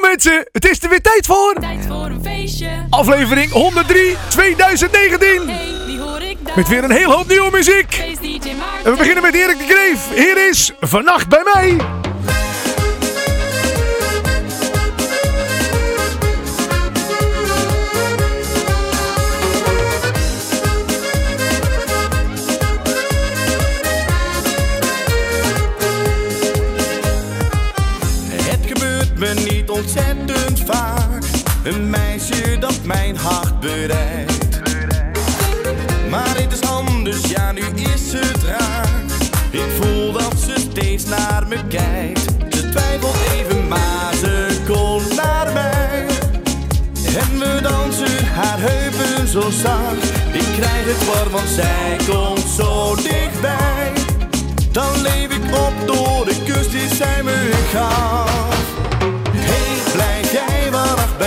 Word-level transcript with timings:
Mensen, 0.00 0.48
het 0.52 0.68
is 0.68 0.82
er 0.82 0.88
weer 0.88 1.00
tijd 1.00 1.26
voor. 1.26 1.54
Tijd 1.60 1.86
voor 1.88 2.06
een 2.06 2.22
feestje. 2.22 2.68
Aflevering 2.90 3.50
103 3.50 4.16
2019. 4.28 5.48
Hey, 5.48 5.66
wie 5.86 6.00
hoor 6.00 6.22
ik? 6.22 6.38
Met 6.54 6.68
weer 6.68 6.84
een 6.84 6.90
heel 6.90 7.12
hoop 7.12 7.28
nieuwe 7.28 7.50
muziek. 7.50 8.02
En 8.84 8.90
we 8.90 8.96
beginnen 8.96 9.22
met 9.22 9.34
Erik 9.34 9.58
de 9.58 9.64
Greef. 9.64 10.08
Hier 10.14 10.48
is 10.48 10.72
Vannacht 10.80 11.28
bij 11.28 11.42
mij. 11.54 11.99
Een 31.62 31.90
meisje 31.90 32.58
dat 32.58 32.80
mijn 32.84 33.16
hart 33.16 33.60
bereikt. 33.60 34.60
Maar 36.10 36.34
dit 36.36 36.52
is 36.52 36.68
anders, 36.68 37.30
ja, 37.30 37.52
nu 37.52 37.60
is 37.60 38.12
het 38.12 38.42
raar. 38.42 38.88
Ik 39.50 39.68
voel 39.80 40.12
dat 40.12 40.34
ze 40.46 40.54
steeds 40.70 41.04
naar 41.04 41.46
me 41.48 41.66
kijkt. 41.68 42.24
Ze 42.50 42.68
twijfelt 42.68 43.16
even, 43.32 43.68
maar 43.68 44.14
ze 44.20 44.60
komt 44.66 45.16
naar 45.16 45.52
mij. 45.52 46.06
En 47.18 47.38
we 47.38 47.58
dansen 47.62 48.26
haar 48.26 48.58
heupen 48.60 49.28
zo 49.28 49.40
zacht. 49.40 50.04
Ik 50.32 50.46
krijg 50.56 50.84
het 50.84 51.06
warm, 51.06 51.30
want 51.30 51.48
zij 51.48 51.96
komt 52.08 52.46
zo 52.56 52.94
dichtbij. 52.94 53.92
Dan 54.72 55.02
leef 55.02 55.30
ik 55.30 55.54
op 55.54 55.86
door 55.86 56.24
de 56.24 56.42
kus 56.44 56.70
die 56.70 56.94
zij 56.94 57.22
me 57.22 57.50
gaf. 57.72 58.59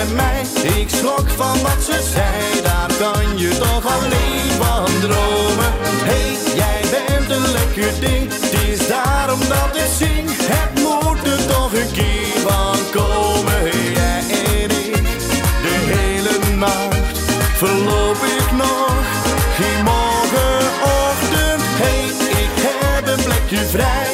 Ik 0.04 0.90
schrok 0.90 1.30
van 1.30 1.62
wat 1.62 1.84
ze 1.84 2.10
zei, 2.14 2.62
daar 2.64 2.92
kan 3.00 3.38
je 3.38 3.58
toch 3.58 3.86
alleen 3.86 4.52
van 4.52 5.00
dromen. 5.00 5.72
Hey, 6.04 6.38
jij 6.56 6.82
bent 6.92 7.30
een 7.30 7.52
lekker 7.52 8.00
ding, 8.00 8.32
het 8.34 8.54
is 8.70 8.88
daarom 8.88 9.40
dat 9.40 9.76
ik 9.76 9.90
zing. 9.98 10.30
Het 10.36 10.82
moet 10.84 11.28
er 11.28 11.46
toch 11.48 11.74
een 11.74 11.92
keer 11.92 12.40
van 12.48 12.78
komen. 12.92 13.64
Jij 13.94 14.24
en 14.60 14.72
ik, 14.86 15.04
de 15.66 15.78
hele 15.94 16.56
nacht 16.56 17.18
verloop 17.54 18.24
ik 18.40 18.52
nog. 18.52 18.94
Geen 19.56 19.84
morgenochtend, 19.84 21.64
hey, 21.82 22.06
ik 22.44 22.56
heb 22.68 23.08
een 23.08 23.24
plekje 23.24 23.66
vrij. 23.66 24.14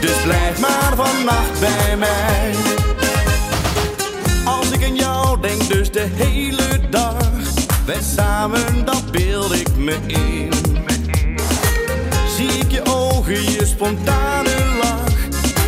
Dus 0.00 0.22
blijf 0.24 0.60
maar 0.60 0.92
vannacht 0.96 1.60
bij 1.60 1.96
mij. 1.96 2.67
Dus 5.68 5.90
de 5.90 6.06
hele 6.14 6.80
dag. 6.90 7.16
Wij 7.86 8.02
samen, 8.16 8.84
dat 8.84 9.10
beeld 9.10 9.54
ik 9.54 9.76
me 9.76 9.96
in. 10.06 10.52
Zie 12.36 12.58
ik 12.58 12.70
je 12.70 12.82
ogen, 12.84 13.42
je 13.42 13.66
spontane 13.66 14.50
lach. 14.82 15.12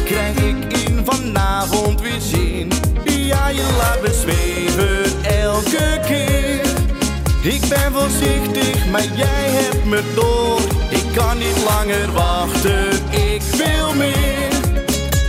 Krijg 0.04 0.36
ik 0.36 0.72
in 0.86 1.02
vanavond 1.04 2.00
weer 2.00 2.20
zin. 2.20 2.72
Ja, 3.04 3.48
je 3.48 3.74
laat 3.78 4.02
me 4.02 4.18
zweven 4.22 5.24
elke 5.24 6.00
keer. 6.06 6.60
Ik 7.52 7.68
ben 7.68 7.92
voorzichtig, 7.92 8.86
maar 8.90 9.06
jij 9.14 9.48
hebt 9.48 9.84
me 9.84 10.02
door. 10.14 10.60
Ik 10.88 11.04
kan 11.14 11.38
niet 11.38 11.64
langer 11.68 12.12
wachten, 12.12 12.88
ik 13.10 13.42
wil 13.56 13.94
meer. 13.94 14.50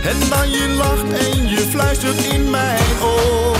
En 0.04 0.16
dan 0.30 0.50
je 0.50 0.74
lacht 0.76 1.28
en 1.28 1.48
je 1.48 1.66
fluistert 1.70 2.24
in 2.24 2.50
mijn 2.50 3.00
oor. 3.02 3.56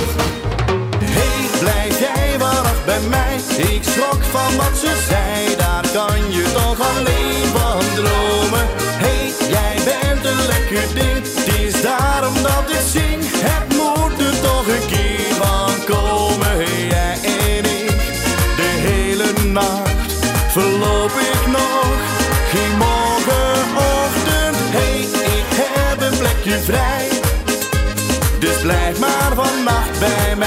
Bij 2.85 3.01
mij? 3.01 3.37
Ik 3.57 3.83
schrok 3.83 4.23
van 4.23 4.57
wat 4.57 4.79
ze 4.79 5.05
zei, 5.09 5.57
daar 5.57 5.85
kan 5.93 6.33
je 6.33 6.53
toch 6.53 6.81
alleen 6.91 7.47
van 7.47 7.81
dromen. 7.95 8.67
Hey, 9.05 9.33
jij 9.49 9.77
bent 9.85 10.25
een 10.25 10.47
lekker 10.47 10.95
ding, 10.95 11.27
het 11.35 11.61
is 11.61 11.83
daarom 11.83 12.35
dat 12.43 12.65
ik 12.69 12.85
zing. 12.93 13.23
Het 13.49 13.69
moet 13.77 14.21
er 14.27 14.41
toch 14.41 14.67
een 14.67 14.87
keer 14.87 15.35
van 15.43 15.73
komen. 15.95 16.57
Jij 16.89 17.19
en 17.23 17.65
ik, 17.65 18.01
de 18.57 18.71
hele 18.89 19.49
nacht 19.49 20.13
verloop 20.49 21.13
ik 21.33 21.47
nog. 21.47 21.97
Geen 22.53 22.77
morgenochtend, 22.79 24.57
hey, 24.77 25.01
ik 25.39 25.49
heb 25.63 26.01
een 26.01 26.19
plekje 26.19 26.59
vrij. 26.59 27.09
Dus 28.39 28.61
blijf 28.61 28.99
maar 28.99 29.33
vannacht 29.35 29.99
bij 29.99 30.37
mij. 30.37 30.42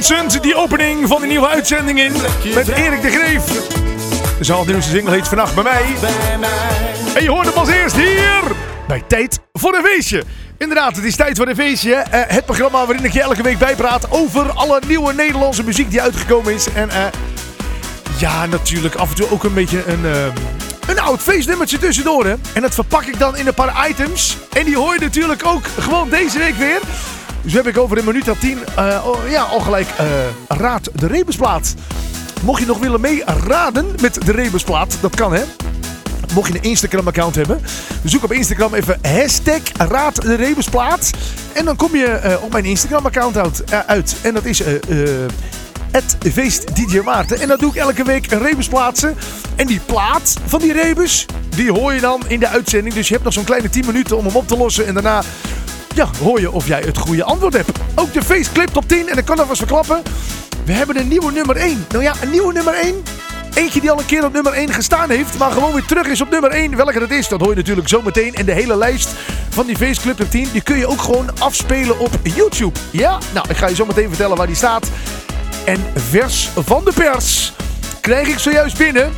Die 0.00 0.54
opening 0.54 1.08
van 1.08 1.20
de 1.20 1.26
nieuwe 1.26 1.48
uitzending 1.48 2.00
in. 2.00 2.12
Met 2.54 2.68
Erik 2.68 3.02
de 3.02 3.10
Greef. 3.10 3.42
Zijn 4.40 4.66
nieuwste 4.66 4.90
single 4.90 5.14
heet 5.14 5.28
Vannacht 5.28 5.54
bij 5.54 5.62
mij. 5.62 5.84
Bij 6.00 6.38
mij. 6.38 7.14
En 7.14 7.22
je 7.22 7.30
hoort 7.30 7.46
hem 7.46 7.54
als 7.54 7.68
eerst 7.68 7.96
hier 7.96 8.42
bij 8.88 9.02
Tijd 9.06 9.40
voor 9.52 9.74
een 9.74 9.84
Feestje. 9.84 10.24
Inderdaad, 10.58 10.96
het 10.96 11.04
is 11.04 11.16
Tijd 11.16 11.36
voor 11.36 11.48
een 11.48 11.54
Feestje. 11.54 11.94
Eh, 11.94 12.20
het 12.26 12.44
programma 12.44 12.86
waarin 12.86 13.04
ik 13.04 13.12
je 13.12 13.20
elke 13.20 13.42
week 13.42 13.58
bijpraat 13.58 14.10
over 14.10 14.50
alle 14.50 14.80
nieuwe 14.86 15.12
Nederlandse 15.12 15.64
muziek 15.64 15.90
die 15.90 16.02
uitgekomen 16.02 16.54
is. 16.54 16.72
En 16.72 16.90
eh, 16.90 17.04
ja, 18.18 18.46
natuurlijk 18.46 18.94
af 18.94 19.08
en 19.08 19.16
toe 19.16 19.30
ook 19.30 19.44
een 19.44 19.54
beetje 19.54 19.86
een, 19.86 20.04
eh, 20.04 20.24
een 20.86 21.00
oud 21.00 21.20
feestnummertje 21.20 21.78
tussendoor. 21.78 22.24
Hè? 22.24 22.34
En 22.52 22.62
dat 22.62 22.74
verpak 22.74 23.04
ik 23.04 23.18
dan 23.18 23.36
in 23.36 23.46
een 23.46 23.54
paar 23.54 23.88
items. 23.88 24.36
En 24.52 24.64
die 24.64 24.76
hoor 24.76 24.94
je 24.94 25.00
natuurlijk 25.00 25.46
ook 25.46 25.62
gewoon 25.78 26.08
deze 26.08 26.38
week 26.38 26.56
weer. 26.56 26.80
Dus 27.42 27.52
heb 27.52 27.66
ik 27.66 27.78
over 27.78 27.98
een 27.98 28.04
minuut 28.04 28.28
of 28.30 28.38
tien 28.38 28.58
oh, 29.04 29.16
ja, 29.28 29.42
al 29.42 29.60
gelijk 29.60 29.88
eh, 29.98 30.06
Raad 30.48 30.90
de 30.94 31.06
Rebusplaat. 31.06 31.74
Mocht 32.42 32.60
je 32.60 32.66
nog 32.66 32.78
willen 32.78 33.00
meeraden 33.00 33.86
met 34.00 34.14
de 34.24 34.32
Rebusplaat, 34.32 34.96
dat 35.00 35.14
kan 35.14 35.32
hè. 35.32 35.42
Mocht 36.34 36.52
je 36.52 36.58
een 36.58 36.62
Instagram-account 36.62 37.34
hebben, 37.34 37.60
zoek 38.04 38.24
op 38.24 38.32
Instagram 38.32 38.74
even 38.74 38.98
hashtag 39.02 39.60
Raad 39.76 40.22
de 40.22 40.34
Rebusplaat. 40.34 41.10
En 41.52 41.64
dan 41.64 41.76
kom 41.76 41.96
je 41.96 42.06
eh, 42.06 42.42
op 42.42 42.52
mijn 42.52 42.64
Instagram-account 42.64 43.36
uit. 43.86 44.16
En 44.22 44.34
dat 44.34 44.44
is 44.44 44.62
het 45.90 46.16
feest. 46.32 46.64
En 47.40 47.48
dat 47.48 47.58
doe 47.58 47.70
ik 47.70 47.76
elke 47.76 48.04
week 48.04 48.30
een 48.30 48.42
rebus 48.42 48.68
plaatsen. 48.68 49.16
En 49.56 49.66
die 49.66 49.80
plaat 49.86 50.36
van 50.46 50.60
die 50.60 50.72
rebus, 50.72 51.26
die 51.48 51.72
hoor 51.72 51.92
je 51.92 52.00
dan 52.00 52.22
in 52.28 52.40
de 52.40 52.48
uitzending. 52.48 52.94
Dus 52.94 53.06
je 53.06 53.12
hebt 53.12 53.24
nog 53.24 53.34
zo'n 53.34 53.44
kleine 53.44 53.70
10 53.70 53.86
minuten 53.86 54.16
om 54.16 54.24
hem 54.24 54.36
op 54.36 54.48
te 54.48 54.56
lossen. 54.56 54.86
En 54.86 54.94
daarna 54.94 55.22
ja, 55.94 56.08
hoor 56.22 56.40
je 56.40 56.50
of 56.50 56.66
jij 56.66 56.80
het 56.80 56.98
goede 56.98 57.24
antwoord 57.24 57.54
hebt. 57.54 57.70
Ook 57.94 58.12
de 58.12 58.22
faceclip 58.22 58.68
top 58.68 58.88
10. 58.88 59.08
En 59.08 59.18
ik 59.18 59.24
kan 59.24 59.38
alvast 59.38 59.58
verklappen. 59.58 60.02
We 60.64 60.72
hebben 60.72 60.98
een 60.98 61.08
nieuwe 61.08 61.32
nummer 61.32 61.56
1. 61.56 61.86
Nou 61.90 62.02
ja, 62.02 62.14
een 62.22 62.30
nieuwe 62.30 62.52
nummer 62.52 62.74
1. 62.74 63.02
Eentje 63.54 63.80
die 63.80 63.90
al 63.90 63.98
een 63.98 64.06
keer 64.06 64.24
op 64.24 64.32
nummer 64.32 64.52
1 64.52 64.72
gestaan 64.72 65.10
heeft, 65.10 65.38
maar 65.38 65.50
gewoon 65.50 65.72
weer 65.72 65.84
terug 65.84 66.06
is 66.06 66.20
op 66.20 66.30
nummer 66.30 66.50
1. 66.50 66.76
Welke 66.76 66.98
dat 66.98 67.10
is, 67.10 67.28
dat 67.28 67.40
hoor 67.40 67.50
je 67.50 67.56
natuurlijk 67.56 67.88
zo 67.88 68.02
meteen. 68.02 68.34
En 68.34 68.46
de 68.46 68.52
hele 68.52 68.76
lijst 68.76 69.08
van 69.48 69.66
die 69.66 69.76
Faceclip 69.76 70.16
top 70.16 70.30
10, 70.30 70.48
die 70.52 70.62
kun 70.62 70.76
je 70.76 70.86
ook 70.86 71.00
gewoon 71.00 71.38
afspelen 71.38 71.98
op 71.98 72.10
YouTube. 72.22 72.78
Ja, 72.90 73.18
nou, 73.34 73.48
ik 73.48 73.56
ga 73.56 73.68
je 73.68 73.74
zo 73.74 73.86
meteen 73.86 74.08
vertellen 74.08 74.36
waar 74.36 74.46
die 74.46 74.56
staat. 74.56 74.90
En 75.64 75.84
vers 75.94 76.50
van 76.56 76.84
de 76.84 76.92
pers 76.92 77.52
krijg 78.00 78.28
ik 78.28 78.38
zojuist 78.38 78.78
binnen 78.78 79.12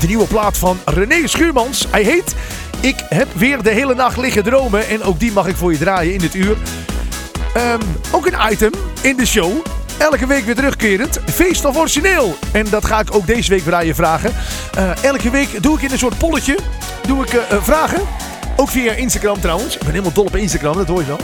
de 0.00 0.06
nieuwe 0.06 0.26
plaat 0.26 0.58
van 0.58 0.78
René 0.84 1.26
Schuurmans. 1.26 1.86
Hij 1.90 2.02
heet 2.02 2.34
Ik 2.80 3.04
heb 3.08 3.28
weer 3.34 3.62
de 3.62 3.70
hele 3.70 3.94
nacht 3.94 4.16
liggen 4.16 4.42
dromen. 4.42 4.88
En 4.88 5.02
ook 5.02 5.20
die 5.20 5.32
mag 5.32 5.46
ik 5.46 5.56
voor 5.56 5.72
je 5.72 5.78
draaien 5.78 6.12
in 6.12 6.18
dit 6.18 6.34
uur. 6.34 6.56
Ehm, 7.54 7.80
ook 8.12 8.26
een 8.26 8.52
item 8.52 8.70
in 9.02 9.16
de 9.16 9.26
show. 9.26 9.52
Elke 9.98 10.26
week 10.26 10.44
weer 10.44 10.54
terugkerend. 10.54 11.20
Feest 11.26 11.64
of 11.64 11.76
origineel. 11.76 12.34
En 12.52 12.66
dat 12.70 12.84
ga 12.84 13.00
ik 13.00 13.14
ook 13.14 13.26
deze 13.26 13.50
week 13.50 13.64
weer 13.64 13.94
vragen. 13.94 14.32
Eh, 14.74 15.04
elke 15.04 15.30
week 15.30 15.62
doe 15.62 15.76
ik 15.76 15.82
in 15.82 15.90
een 15.90 15.98
soort 15.98 16.18
polletje. 16.18 16.58
Doe 17.06 17.24
ik 17.24 17.32
eh, 17.32 17.50
eh, 17.50 17.62
vragen. 17.62 18.00
Ook 18.56 18.68
via 18.68 18.92
Instagram 18.92 19.40
trouwens. 19.40 19.74
Ik 19.74 19.80
ben 19.80 19.90
helemaal 19.90 20.12
dol 20.12 20.24
op 20.24 20.36
Instagram, 20.36 20.76
dat 20.76 20.86
hoor 20.86 21.00
je 21.00 21.06
wel. 21.06 21.20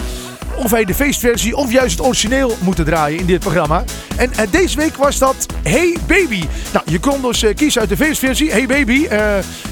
Of 0.57 0.71
wij 0.71 0.85
de 0.85 0.95
feestversie 0.95 1.57
of 1.57 1.73
juist 1.73 1.99
het 1.99 2.07
origineel 2.07 2.57
moeten 2.61 2.85
draaien 2.85 3.19
in 3.19 3.27
dit 3.27 3.41
programma. 3.41 3.85
En 4.17 4.33
eh, 4.33 4.47
deze 4.51 4.77
week 4.77 4.97
was 4.97 5.19
dat 5.19 5.47
Hey 5.63 5.99
Baby. 6.07 6.45
Nou, 6.73 6.85
je 6.91 7.01
kon 7.01 7.23
dus 7.23 7.43
eh, 7.43 7.55
kiezen 7.55 7.81
uit 7.81 7.91
de 7.91 7.97
feestversie. 7.97 8.51
Hey 8.51 8.67
Baby. 8.67 9.07
eh, 9.07 9.19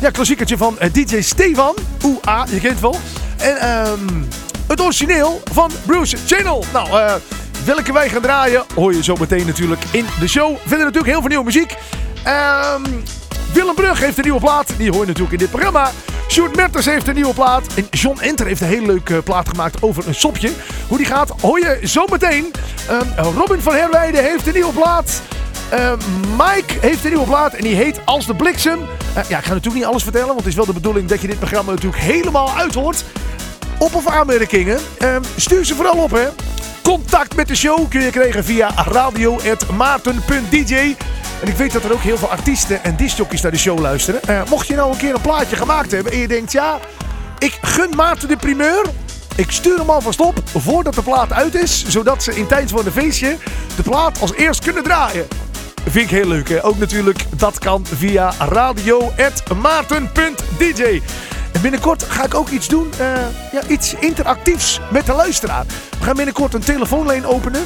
ja, 0.00 0.10
klassiekertje 0.10 0.56
van 0.56 0.78
DJ 0.92 1.20
Stefan. 1.20 1.74
Oeh, 2.04 2.18
ah, 2.20 2.46
je 2.48 2.60
kent 2.60 2.72
het 2.72 2.80
wel. 2.80 2.96
En 3.36 3.56
ehm, 3.56 4.22
het 4.66 4.80
origineel 4.80 5.42
van 5.52 5.70
Bruce 5.86 6.16
Channel. 6.26 6.64
Nou, 6.72 6.88
welke 7.64 7.92
wij 7.92 8.08
gaan 8.08 8.22
draaien 8.22 8.64
hoor 8.74 8.94
je 8.94 9.02
zo 9.02 9.16
meteen 9.20 9.46
natuurlijk 9.46 9.82
in 9.90 10.06
de 10.20 10.28
show. 10.28 10.56
Verder 10.58 10.78
natuurlijk 10.78 11.12
heel 11.12 11.20
veel 11.20 11.28
nieuwe 11.28 11.44
muziek. 11.44 11.76
Ehm, 12.24 12.82
Willem 13.52 13.74
Brug 13.74 14.00
heeft 14.00 14.16
een 14.16 14.22
nieuwe 14.24 14.40
plaat. 14.40 14.72
Die 14.76 14.90
hoor 14.90 15.00
je 15.00 15.06
natuurlijk 15.06 15.32
in 15.32 15.38
dit 15.38 15.50
programma. 15.50 15.90
Sjoerd 16.28 16.56
Mertens 16.56 16.84
heeft 16.84 17.08
een 17.08 17.14
nieuwe 17.14 17.34
plaat. 17.34 17.66
En 17.74 17.86
John 17.90 18.20
Enter 18.20 18.46
heeft 18.46 18.60
een 18.60 18.66
hele 18.66 18.86
leuke 18.86 19.22
plaat 19.22 19.48
gemaakt 19.48 19.82
over 19.82 20.06
een 20.06 20.14
sopje. 20.14 20.50
Hoe 20.88 20.96
die 20.96 21.06
gaat 21.06 21.32
hoor 21.40 21.60
je 21.60 21.80
zo 21.84 22.04
meteen. 22.10 22.52
Ehm, 22.88 23.04
Robin 23.36 23.60
van 23.60 23.74
Herwijden 23.74 24.24
heeft 24.24 24.46
een 24.46 24.52
nieuwe 24.52 24.72
plaat. 24.72 25.20
Ehm, 25.70 25.98
Mike 26.36 26.74
heeft 26.80 27.04
een 27.04 27.10
nieuwe 27.10 27.26
plaat 27.26 27.54
en 27.54 27.62
die 27.62 27.74
heet 27.74 28.00
Als 28.04 28.26
de 28.26 28.34
Bliksem. 28.34 28.78
Eh, 29.14 29.22
ja, 29.28 29.38
ik 29.38 29.44
ga 29.44 29.48
natuurlijk 29.52 29.74
niet 29.74 29.84
alles 29.84 30.02
vertellen, 30.02 30.26
want 30.26 30.38
het 30.38 30.48
is 30.48 30.54
wel 30.54 30.66
de 30.66 30.72
bedoeling 30.72 31.08
dat 31.08 31.20
je 31.20 31.26
dit 31.26 31.38
programma 31.38 31.70
natuurlijk 31.70 32.02
helemaal 32.02 32.50
uithoort. 32.56 33.04
Op- 33.78 33.94
of 33.94 34.06
aanmerkingen, 34.06 34.78
ehm, 34.98 35.22
stuur 35.36 35.64
ze 35.64 35.74
vooral 35.74 35.96
op 36.02 36.10
hè. 36.10 36.28
Contact 36.82 37.36
met 37.36 37.48
de 37.48 37.56
show 37.56 37.88
kun 37.88 38.00
je 38.00 38.10
krijgen 38.10 38.44
via 38.44 38.70
radio.maarten.dj. 38.76 40.96
En 41.40 41.48
ik 41.48 41.56
weet 41.56 41.72
dat 41.72 41.84
er 41.84 41.92
ook 41.92 42.02
heel 42.02 42.18
veel 42.18 42.30
artiesten 42.30 42.84
en 42.84 42.96
discjockeys 42.96 43.40
naar 43.40 43.50
de 43.50 43.58
show 43.58 43.78
luisteren. 43.78 44.22
Eh, 44.22 44.42
mocht 44.48 44.66
je 44.66 44.74
nou 44.74 44.92
een 44.92 44.98
keer 44.98 45.14
een 45.14 45.20
plaatje 45.20 45.56
gemaakt 45.56 45.90
hebben 45.90 46.12
en 46.12 46.18
je 46.18 46.28
denkt, 46.28 46.52
ja, 46.52 46.78
ik 47.38 47.58
gun 47.62 47.90
Maarten 47.96 48.28
de 48.28 48.36
primeur. 48.36 48.86
Ik 49.36 49.50
stuur 49.50 49.78
hem 49.78 49.90
alvast 49.90 50.20
op 50.20 50.42
voordat 50.44 50.94
de 50.94 51.02
plaat 51.02 51.32
uit 51.32 51.54
is. 51.54 51.84
Zodat 51.88 52.22
ze 52.22 52.36
in 52.36 52.46
tijd 52.46 52.70
van 52.70 52.84
de 52.84 52.90
feestje 52.90 53.36
de 53.76 53.82
plaat 53.82 54.20
als 54.20 54.34
eerst 54.34 54.64
kunnen 54.64 54.82
draaien. 54.82 55.26
Vind 55.84 56.04
ik 56.04 56.10
heel 56.10 56.28
leuk. 56.28 56.48
Hè? 56.48 56.64
Ook 56.64 56.78
natuurlijk, 56.78 57.24
dat 57.36 57.58
kan 57.58 57.86
via 57.86 58.32
radio.maarten.dj. 58.38 61.02
En 61.52 61.60
binnenkort 61.60 62.02
ga 62.02 62.24
ik 62.24 62.34
ook 62.34 62.48
iets 62.48 62.68
doen, 62.68 62.90
eh, 62.98 63.06
ja, 63.52 63.62
iets 63.66 63.94
interactiefs 63.94 64.80
met 64.90 65.06
de 65.06 65.12
luisteraar. 65.12 65.64
We 65.98 66.04
gaan 66.04 66.16
binnenkort 66.16 66.54
een 66.54 66.60
telefoonlijn 66.60 67.26
openen. 67.26 67.62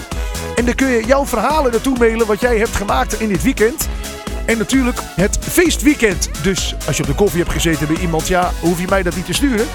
En 0.55 0.65
dan 0.65 0.75
kun 0.75 0.89
je 0.89 1.05
jouw 1.07 1.27
verhalen 1.27 1.73
naartoe 1.73 1.99
mailen 1.99 2.27
wat 2.27 2.41
jij 2.41 2.59
hebt 2.59 2.77
gemaakt 2.77 3.21
in 3.21 3.29
dit 3.29 3.43
weekend. 3.43 3.89
En 4.47 4.59
natuurlijk 4.59 4.99
het 5.17 5.39
feestweekend. 5.41 6.29
Dus 6.43 6.75
als 6.87 6.97
je 6.97 7.03
op 7.03 7.09
de 7.09 7.15
koffie 7.15 7.41
hebt 7.41 7.53
gezeten 7.53 7.87
bij 7.87 7.97
iemand, 7.97 8.27
ja, 8.27 8.51
hoef 8.61 8.81
je 8.81 8.87
mij 8.89 9.03
dat 9.03 9.17
niet 9.17 9.27
te 9.27 9.33
sturen. 9.33 9.67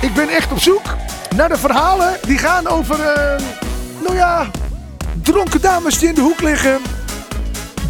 Ik 0.00 0.14
ben 0.14 0.28
echt 0.28 0.52
op 0.52 0.58
zoek 0.58 0.96
naar 1.36 1.48
de 1.48 1.58
verhalen 1.58 2.16
die 2.26 2.38
gaan 2.38 2.66
over, 2.66 3.00
eh, 3.00 3.42
nou 4.02 4.16
ja, 4.16 4.50
dronken 5.22 5.60
dames 5.60 5.98
die 5.98 6.08
in 6.08 6.14
de 6.14 6.20
hoek 6.20 6.40
liggen. 6.40 6.80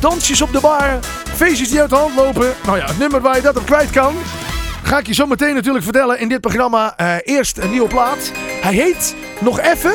Dansjes 0.00 0.42
op 0.42 0.52
de 0.52 0.60
bar, 0.60 0.98
feestjes 1.34 1.68
die 1.68 1.80
uit 1.80 1.90
de 1.90 1.96
hand 1.96 2.16
lopen. 2.16 2.54
Nou 2.64 2.78
ja, 2.78 2.86
het 2.86 2.98
nummer 2.98 3.20
waar 3.20 3.36
je 3.36 3.42
dat 3.42 3.56
op 3.56 3.66
kwijt 3.66 3.90
kan. 3.90 4.14
Ga 4.90 4.98
ik 4.98 5.06
je 5.06 5.14
zo 5.14 5.26
meteen 5.26 5.54
natuurlijk 5.54 5.84
vertellen 5.84 6.18
in 6.18 6.28
dit 6.28 6.40
programma. 6.40 6.96
Eh, 6.96 7.14
eerst 7.24 7.58
een 7.58 7.70
nieuwe 7.70 7.88
plaat. 7.88 8.32
Hij 8.60 8.74
heet 8.74 9.14
Nog 9.40 9.60
Even. 9.60 9.92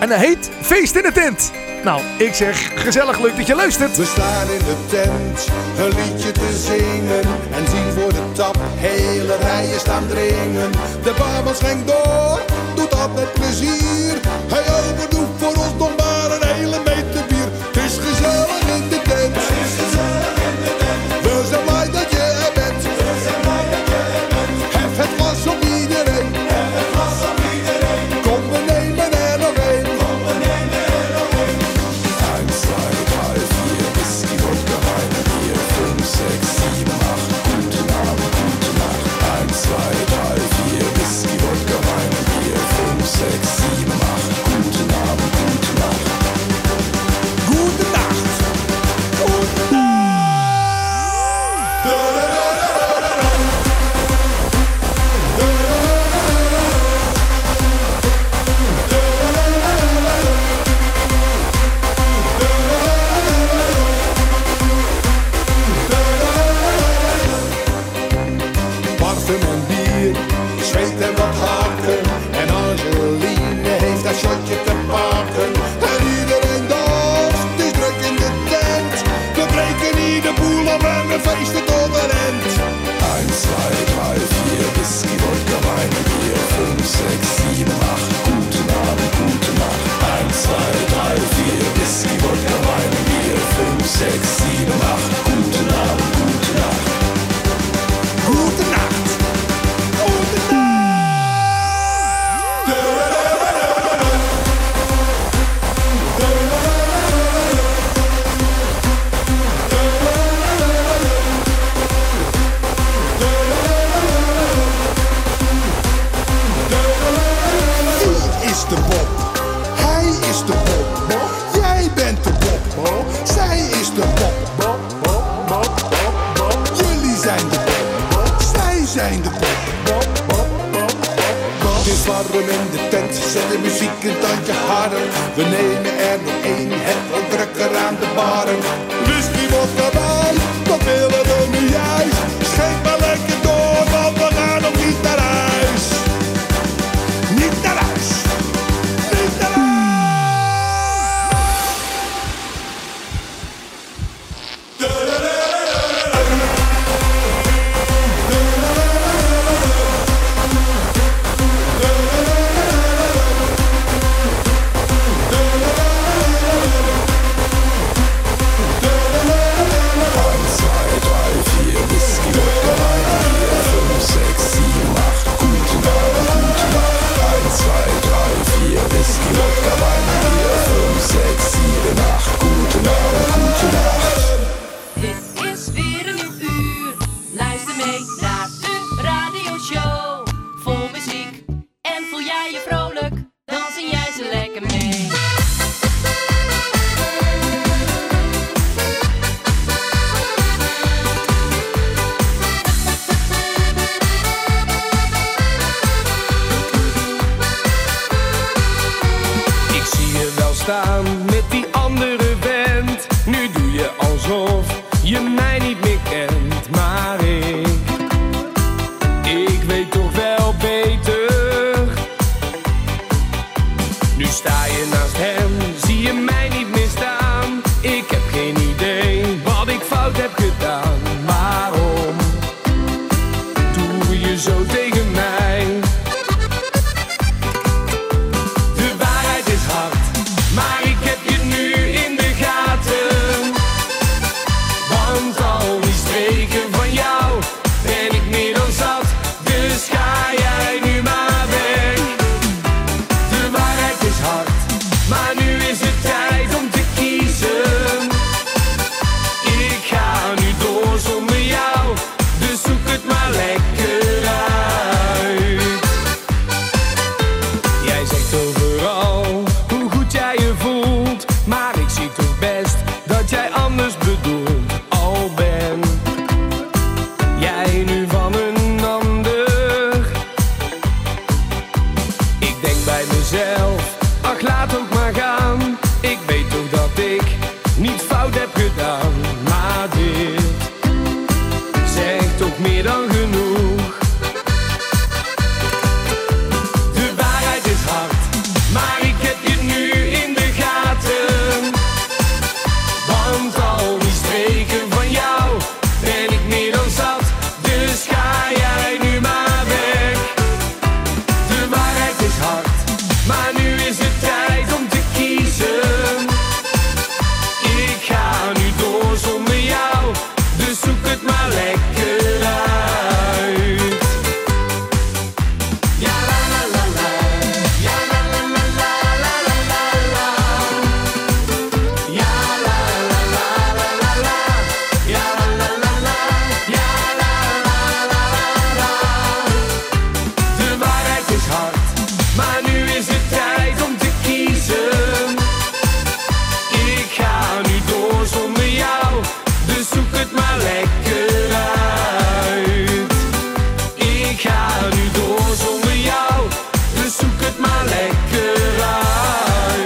En 0.00 0.08
hij 0.08 0.18
heet 0.18 0.50
Feest 0.60 0.96
in 0.96 1.02
de 1.02 1.12
Tent. 1.12 1.52
Nou, 1.84 2.00
ik 2.18 2.34
zeg 2.34 2.82
gezellig 2.82 3.20
leuk 3.20 3.36
dat 3.36 3.46
je 3.46 3.54
luistert. 3.54 3.96
We 3.96 4.04
staan 4.04 4.50
in 4.50 4.58
de 4.58 4.76
tent, 4.88 5.48
een 5.78 6.02
liedje 6.02 6.32
te 6.32 6.52
zingen 6.66 7.20
En 7.52 7.68
zien 7.70 7.92
voor 7.92 8.12
de 8.12 8.32
tap, 8.32 8.56
hele 8.76 9.36
rijen 9.36 9.80
staan 9.80 10.06
dringen 10.08 10.70
De 11.02 11.14
barman 11.18 11.54
schenkt 11.54 11.86
door, 11.86 12.40
doet 12.74 13.14
met 13.14 13.32
plezier 13.32 14.14
Hij 14.48 14.62
overdoet 14.78 15.23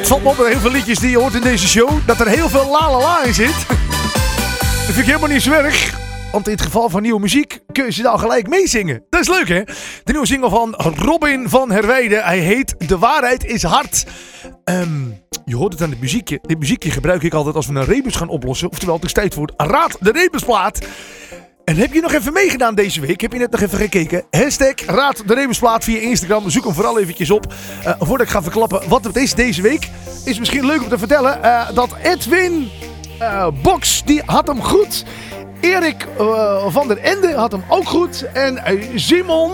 valt 0.08 0.22
me 0.22 0.28
op 0.28 0.36
heel 0.36 0.58
veel 0.58 0.70
liedjes 0.70 0.98
die 0.98 1.10
je 1.10 1.18
hoort 1.18 1.34
in 1.34 1.40
deze 1.40 1.68
show 1.68 1.90
dat 2.06 2.20
er 2.20 2.28
heel 2.28 2.48
veel 2.48 2.70
la 2.70 2.90
la 2.90 2.98
la 2.98 3.24
in 3.24 3.34
zit. 3.34 3.66
Dat 4.86 4.94
vind 4.94 4.98
ik 4.98 5.04
helemaal 5.04 5.28
niet 5.28 5.42
zo 5.42 5.52
erg. 5.52 5.98
Want 6.32 6.46
in 6.46 6.52
het 6.52 6.62
geval 6.62 6.88
van 6.88 7.02
nieuwe 7.02 7.20
muziek 7.20 7.58
kun 7.72 7.84
je 7.84 7.92
ze 7.92 8.02
dan 8.02 8.18
gelijk 8.18 8.48
meezingen. 8.48 9.02
Dat 9.10 9.20
is 9.20 9.28
leuk 9.28 9.48
hè? 9.48 9.62
De 10.04 10.12
nieuwe 10.12 10.26
single 10.26 10.50
van 10.50 10.74
Robin 10.96 11.48
van 11.48 11.70
Herwijden. 11.70 12.24
Hij 12.24 12.38
heet 12.38 12.74
De 12.88 12.98
Waarheid 12.98 13.44
is 13.44 13.62
Hard. 13.62 14.06
Ehm, 14.64 15.00
je 15.44 15.56
hoort 15.56 15.72
het 15.72 15.82
aan 15.82 15.90
het 15.90 16.00
muziekje. 16.00 16.38
Dit 16.42 16.58
muziekje 16.58 16.90
gebruik 16.90 17.22
ik 17.22 17.34
altijd 17.34 17.54
als 17.54 17.66
we 17.66 17.74
een 17.74 17.84
rebus 17.84 18.16
gaan 18.16 18.28
oplossen. 18.28 18.70
Oftewel, 18.70 18.94
het 18.94 19.04
is 19.04 19.12
tijd 19.12 19.34
voor 19.34 19.52
Raad 19.56 19.96
de 20.00 20.12
Rebusplaat. 20.12 20.86
En 21.68 21.76
heb 21.76 21.92
je 21.92 22.00
nog 22.00 22.12
even 22.12 22.32
meegedaan 22.32 22.74
deze 22.74 23.00
week? 23.00 23.20
Heb 23.20 23.32
je 23.32 23.38
net 23.38 23.50
nog 23.50 23.60
even 23.60 23.78
gekeken? 23.78 24.24
Hashtag 24.30 24.74
Raad 24.86 25.22
de 25.26 25.34
Rebusplaat 25.34 25.84
via 25.84 26.00
Instagram. 26.00 26.50
Zoek 26.50 26.64
hem 26.64 26.74
vooral 26.74 26.98
eventjes 26.98 27.30
op. 27.30 27.54
Eh, 27.84 27.94
voordat 27.98 28.26
ik 28.26 28.32
ga 28.32 28.42
verklappen 28.42 28.88
wat 28.88 29.04
het 29.04 29.16
is 29.16 29.34
deze 29.34 29.62
week. 29.62 29.88
Is 30.24 30.38
misschien 30.38 30.66
leuk 30.66 30.82
om 30.82 30.88
te 30.88 30.98
vertellen 30.98 31.42
eh, 31.42 31.74
dat 31.74 31.96
Edwin 32.02 32.68
eh, 33.18 33.48
Box, 33.62 34.02
die 34.04 34.22
had 34.26 34.46
hem 34.46 34.62
goed. 34.62 35.04
Erik 35.60 36.06
van 36.68 36.88
der 36.88 36.98
Ende 36.98 37.34
had 37.34 37.52
hem 37.52 37.64
ook 37.68 37.88
goed. 37.88 38.32
En 38.32 38.62
Simon... 38.94 39.52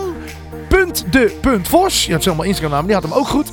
Punt 0.68 1.04
de 1.10 1.38
punt 1.40 1.68
Vos. 1.68 2.08
Allemaal 2.10 2.44
Instagram 2.44 2.70
namen. 2.70 2.86
Die 2.86 2.94
had 2.94 3.04
hem 3.04 3.12
ook 3.12 3.28
goed. 3.28 3.50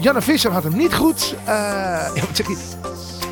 Janne 0.00 0.22
Visser 0.22 0.50
had 0.50 0.62
hem 0.62 0.76
niet 0.76 0.94
goed. 0.94 1.34
Ja, 1.46 2.10
wat 2.14 2.28
zeg 2.32 2.46
je? 2.46 2.56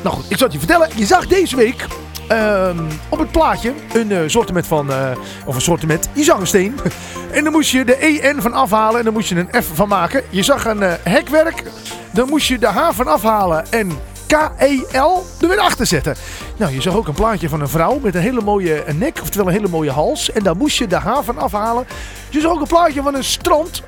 Nou 0.03 0.15
goed, 0.15 0.25
ik 0.27 0.37
zal 0.37 0.47
het 0.47 0.53
je 0.53 0.59
vertellen. 0.59 0.89
Je 0.95 1.05
zag 1.05 1.27
deze 1.27 1.55
week 1.55 1.85
ehm, 2.27 2.83
op 3.09 3.19
het 3.19 3.31
plaatje 3.31 3.73
een 3.93 4.11
uh, 4.11 4.63
van, 4.63 4.91
eh, 4.91 5.11
of 5.45 5.55
een 5.55 5.61
sortiment, 5.61 6.09
je 6.13 6.23
zag 6.23 6.39
een 6.39 6.47
steen. 6.47 6.79
en 7.31 7.43
dan 7.43 7.53
moest 7.53 7.71
je 7.71 7.85
de 7.85 7.95
EN 7.95 8.41
van 8.41 8.53
afhalen 8.53 8.97
en 8.97 9.05
dan 9.05 9.13
moest 9.13 9.29
je 9.29 9.35
een 9.35 9.63
F 9.63 9.67
van 9.73 9.87
maken. 9.87 10.23
Je 10.29 10.43
zag 10.43 10.65
een 10.65 10.83
eh, 10.83 10.93
hekwerk, 11.03 11.63
dan 12.11 12.29
moest 12.29 12.47
je 12.47 12.57
de 12.57 12.67
H 12.67 12.89
van 12.91 13.07
afhalen 13.07 13.71
en 13.71 13.91
K-E-L 14.27 15.25
er 15.41 15.47
weer 15.47 15.59
achter 15.59 15.85
zetten. 15.85 16.15
Nou, 16.57 16.73
je 16.73 16.81
zag 16.81 16.95
ook 16.95 17.07
een 17.07 17.13
plaatje 17.13 17.49
van 17.49 17.61
een 17.61 17.69
vrouw 17.69 17.99
met 18.01 18.15
een 18.15 18.21
hele 18.21 18.41
mooie 18.41 18.83
nek, 18.95 19.19
oftewel 19.21 19.47
een 19.47 19.53
hele 19.53 19.67
mooie 19.67 19.91
hals. 19.91 20.31
En 20.31 20.43
daar 20.43 20.55
moest 20.55 20.77
je 20.77 20.87
de 20.87 20.95
H 20.95 21.19
van 21.23 21.37
afhalen. 21.37 21.87
Je 22.29 22.41
zag 22.41 22.51
ook 22.51 22.61
een 22.61 22.67
plaatje 22.67 23.01
van 23.01 23.15
een 23.15 23.23
strand 23.23 23.83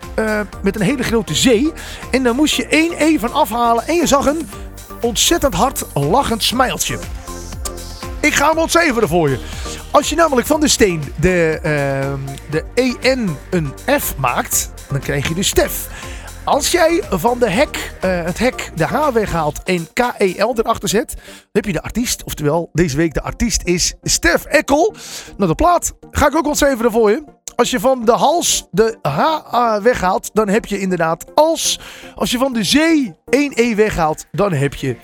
met 0.62 0.76
een 0.76 0.82
hele 0.82 1.04
grote 1.04 1.36
zee. 1.36 1.74
En 2.12 2.24
daar 2.24 2.36
moest 2.36 2.56
je 2.56 2.68
één 2.68 2.92
E 2.98 3.20
van 3.20 3.34
afhalen. 3.34 3.88
En 3.88 3.96
je 3.96 4.08
zag 4.08 4.26
een 4.26 4.50
ontzettend 5.02 5.54
hard 5.54 5.86
lachend 5.94 6.44
smijltje. 6.44 7.00
Ik 8.22 8.34
ga 8.34 8.50
hem 8.50 8.58
ontcijferen 8.58 9.08
voor 9.08 9.30
je. 9.30 9.40
Als 9.92 10.10
je 10.10 10.16
namelijk 10.16 10.48
van 10.48 10.60
de 10.60 10.68
steen 10.68 11.02
de, 11.20 11.60
ehm, 11.64 12.20
de 12.50 12.64
EN 12.74 13.38
een 13.50 13.74
F 14.00 14.16
maakt, 14.18 14.72
dan 14.90 15.00
krijg 15.00 15.28
je 15.28 15.34
de 15.34 15.44
Stef. 15.44 15.88
Als 16.44 16.72
jij 16.72 17.04
van 17.10 17.40
de 17.40 17.50
hek, 17.50 17.94
eh, 18.02 18.24
het 18.24 18.38
hek 18.38 18.72
de 18.76 18.86
H 18.86 19.10
weghaalt 19.14 19.64
en 19.64 19.88
K-E-L 19.94 20.54
erachter 20.56 20.90
zet, 20.90 21.14
dan 21.16 21.26
heb 21.52 21.66
je 21.66 21.72
de 21.72 21.82
artiest. 21.82 22.24
Oftewel, 22.24 22.70
deze 22.74 22.98
week 22.98 23.14
de 23.14 23.22
artiest 23.22 23.62
is 23.64 23.94
Stef 24.02 24.46
Ekkel. 24.46 24.96
Nou, 25.38 25.50
de 25.50 25.56
plaat 25.56 25.94
ga 26.12 26.28
ik 26.28 26.36
ook 26.36 26.48
ontcijferen 26.48 26.92
voor 26.92 27.10
je. 27.10 27.24
Als 27.56 27.70
je 27.70 27.80
van 27.80 28.06
de 28.06 28.12
hals 28.12 28.68
de 28.72 28.98
H 29.02 29.80
weghaalt, 29.82 30.30
dan 30.34 30.48
heb 30.48 30.66
je 30.66 30.80
inderdaad 30.80 31.26
als. 31.36 31.80
Als 32.16 32.32
je 32.32 32.38
van 32.38 32.54
de 32.54 32.64
zee 32.64 33.16
1 33.30 33.52
E 33.56 33.76
weghaalt, 33.76 34.26
dan 34.32 34.54
heb 34.54 34.74
je 34.74 34.96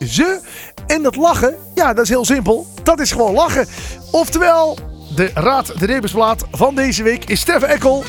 ze. 0.00 0.40
En 0.86 1.02
dat 1.02 1.16
lachen, 1.16 1.56
ja, 1.74 1.94
dat 1.94 2.04
is 2.04 2.10
heel 2.10 2.24
simpel. 2.24 2.66
Dat 2.82 3.00
is 3.00 3.12
gewoon 3.12 3.34
lachen. 3.34 3.66
Oftewel, 4.10 4.78
de 5.14 5.30
Raad 5.34 5.78
de 5.78 5.86
Rebusplaat 5.86 6.44
van 6.50 6.74
deze 6.74 7.02
week 7.02 7.24
is 7.24 7.40
Stef 7.40 7.62
Ekkel. 7.62 8.04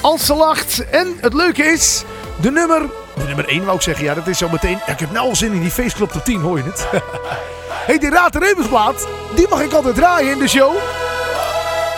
Als 0.00 0.26
ze 0.26 0.34
lacht. 0.34 0.90
En 0.90 1.16
het 1.20 1.34
leuke 1.34 1.62
is, 1.62 2.04
de 2.40 2.50
nummer... 2.50 2.82
De 3.14 3.24
nummer 3.26 3.48
1 3.48 3.64
wou 3.64 3.76
ik 3.76 3.82
zeggen, 3.82 4.04
ja, 4.04 4.14
dat 4.14 4.26
is 4.26 4.38
zo 4.38 4.48
meteen... 4.48 4.78
Ja, 4.86 4.92
ik 4.92 5.00
heb 5.00 5.12
nou 5.12 5.28
al 5.28 5.36
zin 5.36 5.52
in 5.52 5.60
die 5.60 5.70
feestclub 5.70 6.10
tot 6.10 6.24
10, 6.24 6.40
hoor 6.40 6.56
je 6.56 6.64
het? 6.64 6.86
hey, 7.86 7.98
die 7.98 8.10
Raad 8.10 8.32
de 8.32 8.38
Rebusplaat, 8.38 9.06
die 9.34 9.48
mag 9.48 9.62
ik 9.62 9.72
altijd 9.72 9.94
draaien 9.94 10.32
in 10.32 10.38
de 10.38 10.48
show. 10.48 10.72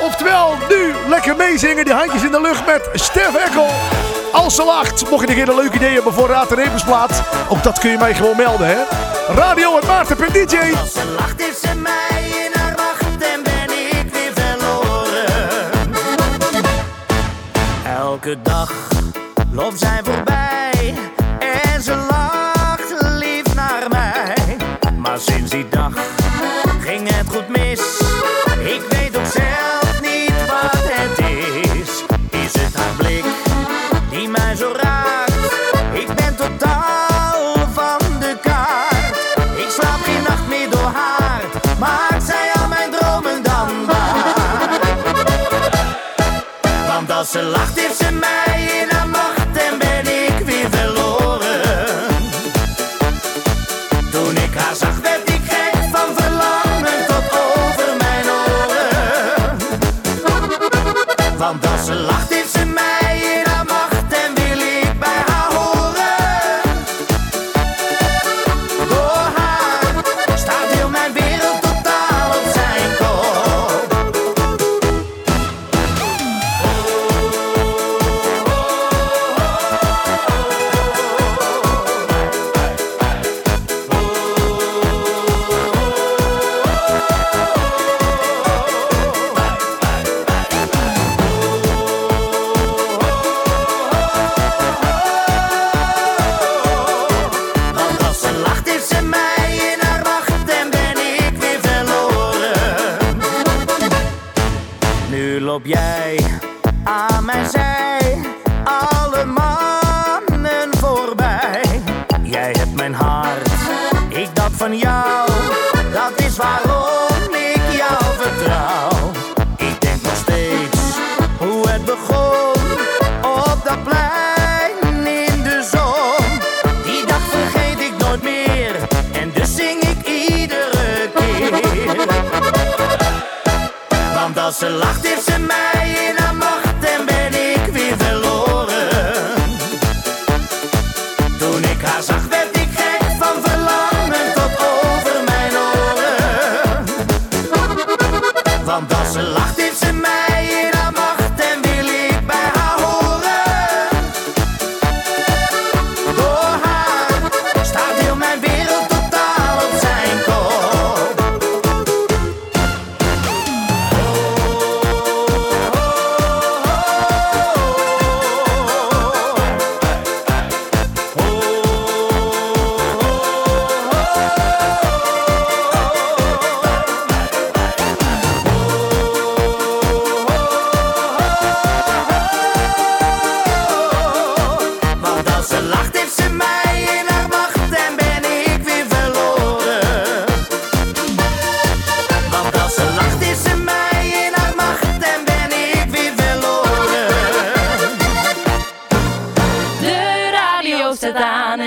Oftewel, 0.02 0.54
nu 0.68 0.92
lekker 1.08 1.36
meezingen, 1.36 1.84
die 1.84 1.94
handjes 1.94 2.22
in 2.22 2.30
de 2.30 2.40
lucht 2.40 2.66
met 2.66 2.88
Stef 2.92 3.34
Ekkel. 3.46 3.66
Als 4.32 4.54
ze 4.54 4.64
lacht, 4.64 5.10
mocht 5.10 5.28
je 5.28 5.34
keer 5.34 5.48
een 5.48 5.54
leuk 5.54 5.74
idee 5.74 5.94
hebben 5.94 6.12
voor 6.12 6.28
Raad 6.28 6.48
de 6.48 6.54
Rebusplaat. 6.54 7.22
Ook 7.48 7.62
dat 7.62 7.78
kun 7.78 7.90
je 7.90 7.98
mij 7.98 8.14
gewoon 8.14 8.36
melden, 8.36 8.66
hè. 8.66 8.82
Radio 9.34 9.76
het 9.76 9.86
Maarten.dj. 9.86 10.74
Als 10.80 10.92
ze 10.92 11.14
lacht 11.18 11.40
is 11.40 11.60
ze 11.60 11.74
mij 11.74 12.20
in 12.20 12.60
haar 12.60 12.74
wacht 12.76 13.22
en 13.22 13.42
ben 13.42 13.76
ik 13.90 14.12
weer 14.12 14.32
verloren. 14.34 15.70
Elke 17.98 18.42
dag 18.42 18.72
loopt 19.50 19.78
zij 19.78 20.00
voorbij 20.04 20.31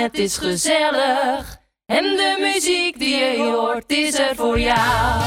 het 0.06 0.18
is 0.18 0.36
gezellig. 0.38 1.58
En 1.86 2.02
de 2.02 2.36
muziek 2.40 2.98
die 2.98 3.16
je 3.16 3.50
hoort 3.52 3.92
is 3.92 4.18
er 4.18 4.36
voor 4.36 4.60
jou. 4.60 5.22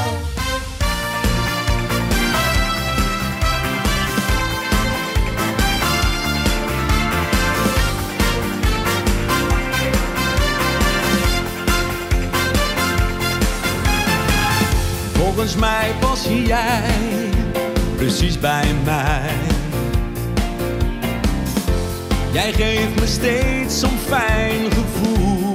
Volgens 15.12 15.56
mij 15.56 15.94
pas 16.00 16.26
jij 16.44 16.82
precies 17.96 18.38
bij 18.38 18.74
mij. 18.84 19.49
Jij 22.32 22.52
geeft 22.52 23.00
me 23.00 23.06
steeds 23.06 23.80
zo'n 23.80 23.98
fijn 24.06 24.72
gevoel. 24.72 25.54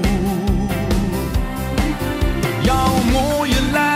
Jouw 2.61 2.95
mooie 3.11 3.61
lijf 3.71 3.94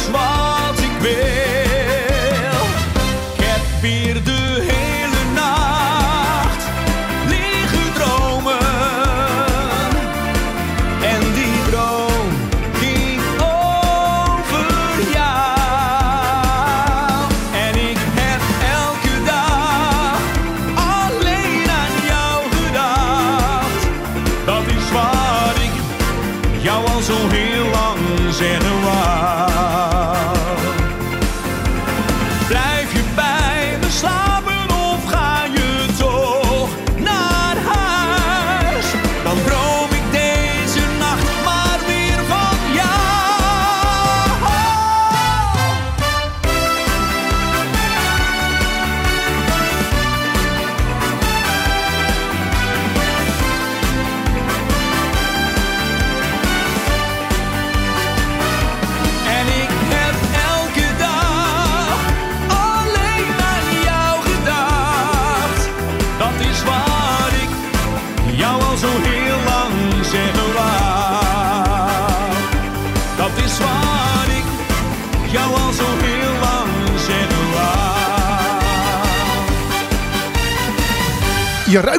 alles 0.00 0.10
wat 0.10 0.78
ik 0.78 1.00
wil. 1.00 1.39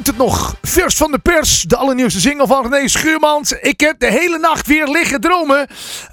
Het 0.08 0.18
nog. 0.18 0.56
Vers 0.62 0.96
van 0.96 1.12
de 1.12 1.20
pers. 1.20 1.62
De 1.62 1.76
allernieuwste 1.76 2.20
single 2.20 2.48
van 2.48 2.72
René 2.72 2.88
Schuurmans. 2.88 3.52
Ik 3.52 3.80
heb 3.80 4.00
de 4.00 4.12
hele 4.12 4.38
nacht 4.38 4.68
weer 4.68 4.88
liggen 4.88 5.22
dromen. 5.22 5.68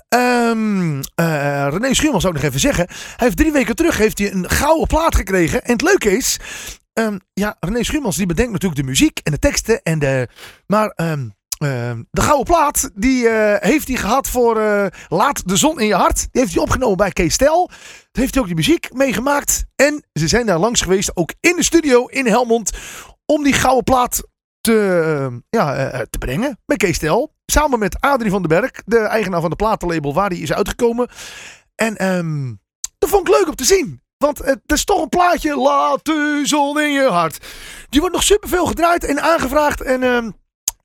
Eh, 0.09 1.67
René 1.71 1.95
Schuurmans 1.95 2.23
zou 2.23 2.35
ik 2.35 2.41
nog 2.41 2.43
even 2.43 2.61
zeggen. 2.61 2.87
Hij 2.89 3.17
heeft 3.17 3.37
drie 3.37 3.53
weken 3.53 3.77
terug 3.77 3.99
heeft 3.99 4.19
hij 4.19 4.33
een 4.33 4.51
gouden 4.51 4.87
plaat 4.87 5.15
gekregen. 5.15 5.65
En 5.65 5.73
het 5.73 5.83
leuke 5.83 6.17
is... 6.17 6.39
ehm, 6.93 7.19
ja, 7.33 7.57
René 7.61 7.83
Schuurmans 7.83 8.17
die 8.17 8.27
bedenkt 8.27 8.53
natuurlijk 8.53 8.81
de 8.81 8.87
muziek 8.87 9.21
en 9.23 9.33
de 9.33 9.39
teksten. 9.39 9.83
En 9.83 9.99
de, 9.99 10.29
maar 10.67 10.89
ehm, 10.89 11.29
de 12.11 12.21
gouden 12.21 12.45
plaat 12.45 12.91
die 12.95 13.29
eh, 13.29 13.69
heeft 13.71 13.89
hij 13.89 13.97
gehad 13.97 14.29
voor 14.29 14.61
eh, 14.61 14.87
Laat 15.09 15.49
de 15.49 15.57
zon 15.57 15.81
in 15.81 15.87
je 15.87 15.95
hart. 15.95 16.29
Die 16.31 16.43
heeft 16.43 16.55
hij 16.55 16.63
opgenomen 16.63 16.97
bij 16.97 17.11
Kees. 17.11 17.37
Daar 17.37 17.67
heeft 18.13 18.35
hij 18.35 18.43
ook 18.43 18.49
de 18.49 18.55
muziek 18.55 18.93
meegemaakt. 18.93 19.65
En 19.77 20.05
ze 20.13 20.29
zijn 20.29 20.47
daar 20.47 20.59
langs 20.59 20.81
geweest, 20.81 21.17
ook 21.17 21.33
in 21.41 21.57
de 21.57 21.63
studio 21.63 22.07
in 22.07 22.27
Helmond 22.27 22.71
om 23.33 23.43
die 23.43 23.53
gouden 23.53 23.85
plaat 23.85 24.23
te, 24.61 25.03
eh, 25.31 25.37
ja, 25.51 25.75
eh, 25.75 26.01
te 26.11 26.19
brengen 26.19 26.59
bij 26.67 26.77
Kees 26.77 26.99
Tel. 26.99 27.33
Samen 27.47 27.79
met 27.79 28.01
Adrie 28.01 28.31
van 28.31 28.43
den 28.43 28.61
Berg, 28.61 28.71
de 28.85 28.99
eigenaar 28.99 29.41
van 29.41 29.51
de 29.51 29.57
platenlabel 29.57 30.15
waar 30.15 30.29
die 30.29 30.43
is 30.43 30.53
uitgekomen. 30.53 31.09
En 31.75 31.97
ehm, 31.97 32.55
dat 32.99 33.09
vond 33.09 33.29
ik 33.29 33.35
leuk 33.35 33.49
om 33.49 33.55
te 33.55 33.65
zien. 33.65 34.03
Want 34.17 34.39
het 34.39 34.61
is 34.67 34.85
toch 34.85 35.03
een 35.03 35.09
plaatje, 35.09 35.57
laat 35.57 36.05
de 36.05 36.41
zon 36.45 36.81
in 36.81 36.93
je 36.93 37.09
hart. 37.09 37.47
Die 37.89 38.01
wordt 38.01 38.15
nog 38.15 38.25
superveel 38.25 38.67
gedraaid 38.67 39.05
en 39.05 39.21
aangevraagd. 39.21 39.81
En 39.81 40.03
ehm, 40.03 40.31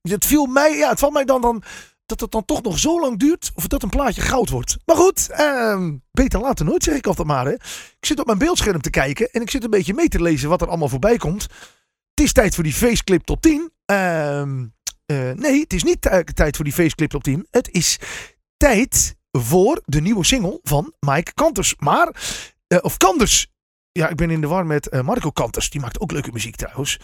het 0.01 0.25
viel 0.25 0.45
mij, 0.45 0.77
ja, 0.77 0.89
het 0.89 0.99
valt 0.99 1.13
mij 1.13 1.25
dan, 1.25 1.41
dan 1.41 1.63
dat 2.05 2.19
het 2.19 2.31
dan 2.31 2.45
toch 2.45 2.61
nog 2.61 2.79
zo 2.79 2.99
lang 2.99 3.19
duurt 3.19 3.51
of 3.55 3.67
dat 3.67 3.83
een 3.83 3.89
plaatje 3.89 4.21
goud 4.21 4.49
wordt. 4.49 4.77
Maar 4.85 4.95
goed, 4.95 5.29
ehm, 5.29 5.97
beter 6.11 6.39
later 6.39 6.65
nooit 6.65 6.83
zeg 6.83 6.95
ik 6.95 7.07
altijd 7.07 7.27
maar. 7.27 7.45
Hè. 7.45 7.53
Ik 7.53 8.05
zit 8.05 8.19
op 8.19 8.25
mijn 8.25 8.37
beeldscherm 8.37 8.81
te 8.81 8.89
kijken 8.89 9.29
en 9.31 9.41
ik 9.41 9.49
zit 9.49 9.63
een 9.63 9.69
beetje 9.69 9.93
mee 9.93 10.07
te 10.07 10.21
lezen 10.21 10.49
wat 10.49 10.61
er 10.61 10.67
allemaal 10.67 10.89
voorbij 10.89 11.17
komt. 11.17 11.47
Het 12.13 12.25
is 12.25 12.31
tijd 12.33 12.55
voor 12.55 12.63
die 12.63 12.73
faceclip 12.73 13.23
top 13.23 13.41
10. 13.41 13.71
Ehm, 13.85 14.65
eh, 15.05 15.31
nee, 15.31 15.59
het 15.59 15.73
is 15.73 15.83
niet 15.83 16.01
ti- 16.01 16.23
tijd 16.33 16.55
voor 16.55 16.65
die 16.65 16.73
faceclip 16.73 17.09
top 17.09 17.23
10. 17.23 17.47
Het 17.51 17.69
is 17.71 17.99
tijd 18.57 19.15
voor 19.31 19.81
de 19.85 20.01
nieuwe 20.01 20.23
single 20.25 20.59
van 20.63 20.93
Mike 20.99 21.33
Kanters. 21.33 21.75
Maar, 21.77 22.09
eh, 22.67 22.77
of 22.81 22.97
Kanders. 22.97 23.47
Ja, 23.91 24.09
ik 24.09 24.15
ben 24.15 24.29
in 24.29 24.41
de 24.41 24.47
war 24.47 24.65
met 24.65 24.89
eh, 24.89 25.01
Marco 25.01 25.29
Kanters. 25.29 25.69
Die 25.69 25.81
maakt 25.81 25.99
ook 25.99 26.11
leuke 26.11 26.31
muziek 26.31 26.55
trouwens. 26.55 26.99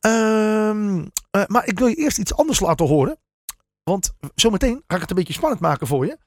Ehm, 0.00 1.04
eh, 1.30 1.42
maar 1.46 1.66
ik 1.66 1.78
wil 1.78 1.86
je 1.88 1.94
eerst 1.94 2.18
iets 2.18 2.34
anders 2.34 2.60
laten 2.60 2.86
horen. 2.86 3.18
Want 3.82 4.12
zometeen 4.34 4.82
ga 4.86 4.94
ik 4.94 5.00
het 5.00 5.10
een 5.10 5.16
beetje 5.16 5.32
spannend 5.32 5.60
maken 5.60 5.86
voor 5.86 6.06
je. 6.06 6.18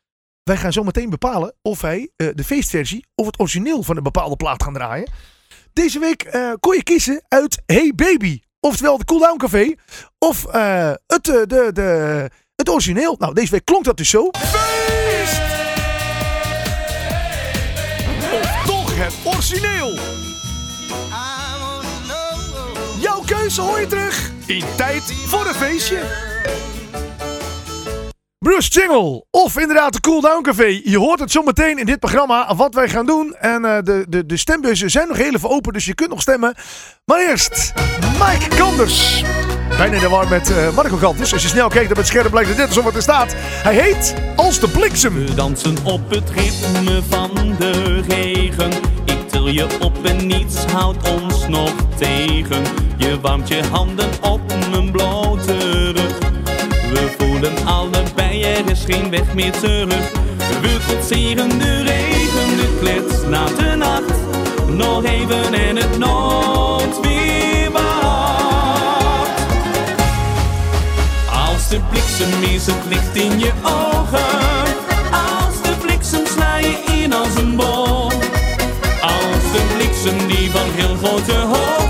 Wij 0.43 0.57
gaan 0.57 0.73
zometeen 0.73 1.09
bepalen 1.09 1.55
of 1.61 1.81
wij 1.81 2.11
de 2.15 2.43
feestversie 2.43 3.05
of 3.15 3.25
het 3.25 3.39
origineel 3.39 3.83
van 3.83 3.97
een 3.97 4.03
bepaalde 4.03 4.35
plaat 4.35 4.63
gaan 4.63 4.73
draaien. 4.73 5.11
Deze 5.77 5.99
week 5.99 6.23
eh, 6.23 6.51
kon 6.59 6.75
je 6.75 6.83
kiezen 6.83 7.21
uit 7.27 7.61
Hey 7.65 7.93
Baby. 7.95 8.39
Oftewel 8.59 8.97
de 8.97 9.05
Cool 9.05 9.19
Down 9.19 9.37
Café. 9.37 9.75
Of 10.19 10.45
eh, 10.45 10.91
het, 11.07 11.29
eh, 11.29 11.35
de, 11.35 11.69
de, 11.73 12.29
het 12.55 12.69
origineel. 12.69 13.15
Nou, 13.19 13.33
deze 13.33 13.51
week 13.51 13.65
klonk 13.65 13.83
dat 13.83 13.97
dus 13.97 14.09
zo. 14.09 14.29
Feest! 14.31 15.41
Of 18.33 18.65
toch 18.65 18.95
het 18.95 19.13
origineel. 19.23 19.99
Jouw 22.99 23.21
keuze 23.25 23.61
hoor 23.61 23.79
je 23.79 23.87
terug 23.87 24.31
in 24.45 24.63
tijd 24.75 25.03
voor 25.03 25.47
een 25.47 25.55
feestje. 25.55 26.03
Bruce 28.39 28.69
Jingle 28.69 29.25
of 29.31 29.59
inderdaad 29.59 29.93
de 29.93 29.99
Cool 29.99 30.21
Down 30.21 30.41
Café. 30.41 30.81
Je 30.83 30.97
hoort 30.97 31.19
het 31.19 31.31
zometeen 31.31 31.77
in 31.77 31.85
dit 31.85 31.99
programma 31.99 32.55
wat 32.55 32.73
wij 32.73 32.89
gaan 32.89 33.05
doen. 33.05 33.35
En 33.35 33.65
eh, 33.65 33.77
de, 33.83 34.05
de, 34.09 34.25
de 34.25 34.37
stembussen 34.37 34.89
zijn 34.89 35.07
nog 35.07 35.17
heel 35.17 35.33
even 35.33 35.49
open, 35.49 35.73
dus 35.73 35.85
je 35.85 35.95
kunt 35.95 36.09
nog 36.09 36.21
stemmen. 36.21 36.55
Maar 37.05 37.19
eerst 37.19 37.73
Mike 38.19 38.55
Kanders. 38.55 39.23
Bijna 39.77 39.95
in 39.95 40.01
de 40.01 40.09
war 40.09 40.27
met 40.27 40.51
eh, 40.51 40.75
Marco 40.75 40.95
Kanters. 40.95 41.33
Als 41.33 41.41
je 41.41 41.47
snel 41.47 41.69
kijkt 41.69 41.91
op 41.91 41.97
het 41.97 42.07
scherm 42.07 42.29
blijkt 42.29 42.49
dat 42.49 42.57
dit 42.57 42.69
is 42.69 42.83
wat 42.83 42.95
er 42.95 43.01
staat. 43.01 43.33
Hij 43.37 43.73
heet 43.73 44.13
Als 44.35 44.59
de 44.59 44.69
Bliksem. 44.69 45.25
We 45.25 45.33
dansen 45.33 45.77
op 45.83 46.09
het 46.09 46.29
ritme 46.29 47.01
van 47.09 47.55
de 47.59 48.01
regen. 48.01 48.71
Ik 49.05 49.29
til 49.29 49.47
je 49.47 49.67
op 49.79 50.05
en 50.05 50.27
niets 50.27 50.65
houdt 50.65 51.09
ons 51.09 51.47
nog 51.47 51.73
tegen. 51.97 52.63
Je 52.97 53.19
warmt 53.21 53.47
je 53.47 53.63
handen 53.71 54.09
op 54.21 54.41
mijn 54.71 54.91
blote 54.91 55.91
rug. 55.91 56.17
We 56.93 57.13
voelen 57.17 57.65
allebei, 57.65 58.06
er 58.43 58.69
is 58.69 58.83
geen 58.85 59.09
weg 59.09 59.33
meer 59.33 59.51
terug. 59.51 60.11
We 60.61 60.77
trotseren 60.87 61.59
de 61.59 61.81
regen, 61.81 62.57
de 62.57 62.77
klets 62.79 63.21
na 63.29 63.45
de 63.45 63.75
nacht. 63.75 64.19
Nog 64.69 65.03
even 65.03 65.53
en 65.53 65.75
het 65.75 65.97
noodweer 65.97 67.71
wacht. 67.71 69.41
Als 71.47 71.69
de 71.69 71.79
bliksem 71.89 72.43
is 72.43 72.65
het 72.65 72.85
licht 72.89 73.15
in 73.15 73.39
je 73.39 73.51
ogen. 73.63 74.75
Als 75.11 75.61
de 75.61 75.75
bliksem 75.81 76.25
sla 76.25 76.57
je 76.57 76.83
in 77.03 77.13
als 77.13 77.35
een 77.35 77.55
bol. 77.55 78.11
Als 79.01 79.51
de 79.51 79.61
bliksem 79.75 80.27
die 80.27 80.51
van 80.51 80.69
heel 80.75 80.95
grote 80.95 81.33
hoogte 81.33 81.86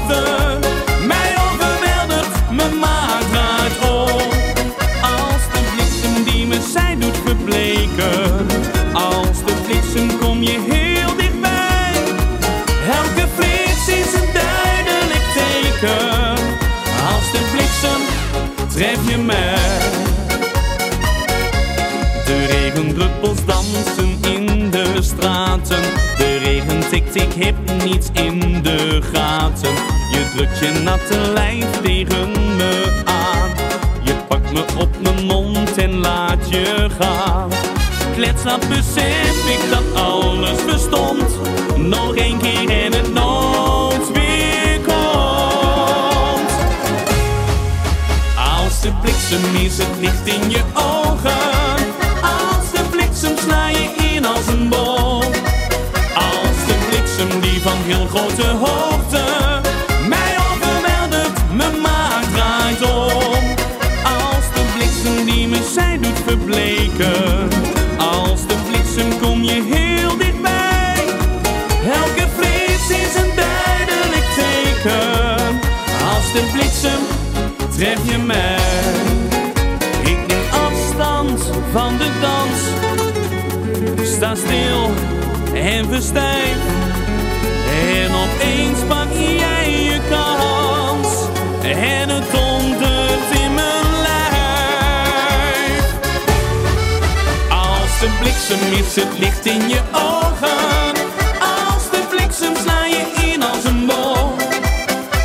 De 22.25 22.45
regendruppels 22.45 23.45
dansen 23.45 24.17
in 24.31 24.71
de 24.71 24.97
straten. 25.01 25.81
De 26.17 26.37
regen 26.37 26.89
tikt, 26.89 27.15
ik 27.15 27.33
heb 27.37 27.55
niets 27.85 28.07
in 28.13 28.61
de 28.61 29.01
gaten. 29.13 29.73
Je 30.11 30.31
drukt 30.35 30.59
je 30.59 30.81
natte 30.83 31.31
lijf 31.33 31.65
tegen 31.83 32.31
me 32.31 33.01
aan. 33.05 33.49
Je 34.03 34.13
pakt 34.27 34.51
me 34.51 34.63
op 34.77 34.89
mijn 35.01 35.25
mond 35.25 35.77
en 35.77 35.97
laat 35.97 36.49
je 36.49 36.89
gaan. 36.99 37.49
Kletslaat 38.15 38.67
besef 38.69 39.47
ik 39.47 39.69
dat 39.69 40.01
alles 40.01 40.65
bestond. 40.65 41.39
Nog 41.75 42.15
één 42.15 42.37
keer 42.37 42.69
en 42.69 42.93
het 42.93 43.13
bliksem 49.27 49.55
is 49.55 49.77
het 49.77 49.87
licht 49.99 50.27
in 50.27 50.49
je 50.49 50.61
ogen. 50.73 51.85
Als 52.21 52.71
de 52.71 52.83
bliksem 52.91 53.37
sla 53.37 53.69
je 53.69 53.89
in 54.13 54.25
als 54.25 54.47
een 54.47 54.69
bol. 54.69 55.23
Als 56.15 56.57
de 56.67 56.75
bliksem 56.89 57.39
die 57.41 57.61
van 57.61 57.77
heel 57.85 58.07
grote 58.07 58.47
hoogte 58.47 59.23
mij 60.07 60.35
overweldigt, 60.51 61.41
me 61.53 61.79
maakt 61.81 62.33
draait 62.33 62.81
om. 62.81 63.43
Als 64.03 64.45
de 64.53 64.63
bliksem 64.75 65.25
die 65.25 65.47
me 65.47 65.71
zij 65.73 65.97
doet 66.01 66.19
verbleken. 66.25 67.49
Als 67.97 68.47
de 68.47 68.55
bliksem 68.69 69.19
kom 69.19 69.43
je 69.43 69.63
heel 69.73 70.17
dichtbij. 70.17 71.03
Elke 71.85 72.27
flits 72.37 72.89
is 72.89 73.15
een 73.21 73.31
duidelijk 73.35 74.27
teken. 74.35 75.59
Als 76.15 76.31
de 76.33 76.49
bliksem 76.53 76.99
tref 77.75 77.99
je 78.11 78.17
mij. 78.17 79.16
Van 81.71 81.97
de 81.97 82.09
dans. 82.21 82.59
Sta 84.15 84.35
stil 84.35 84.91
en 85.53 85.87
verstijf. 85.89 86.57
En 87.69 88.11
opeens 88.11 88.79
pak 88.87 89.07
jij 89.11 89.71
je 89.71 89.99
kans. 90.09 91.07
En 91.61 92.09
het 92.09 92.31
dondert 92.31 93.39
in 93.41 93.53
mijn 93.53 93.89
lijf. 94.07 95.83
Als 97.49 97.99
de 97.99 98.09
bliksem 98.19 98.59
is 98.85 98.95
het 98.95 99.19
licht 99.19 99.45
in 99.45 99.69
je 99.69 99.81
ogen. 99.91 100.93
Als 101.39 101.89
de 101.91 102.01
bliksem 102.09 102.55
sla 102.55 102.85
je 102.85 103.31
in 103.33 103.43
als 103.43 103.63
een 103.63 103.85
bol. 103.85 104.35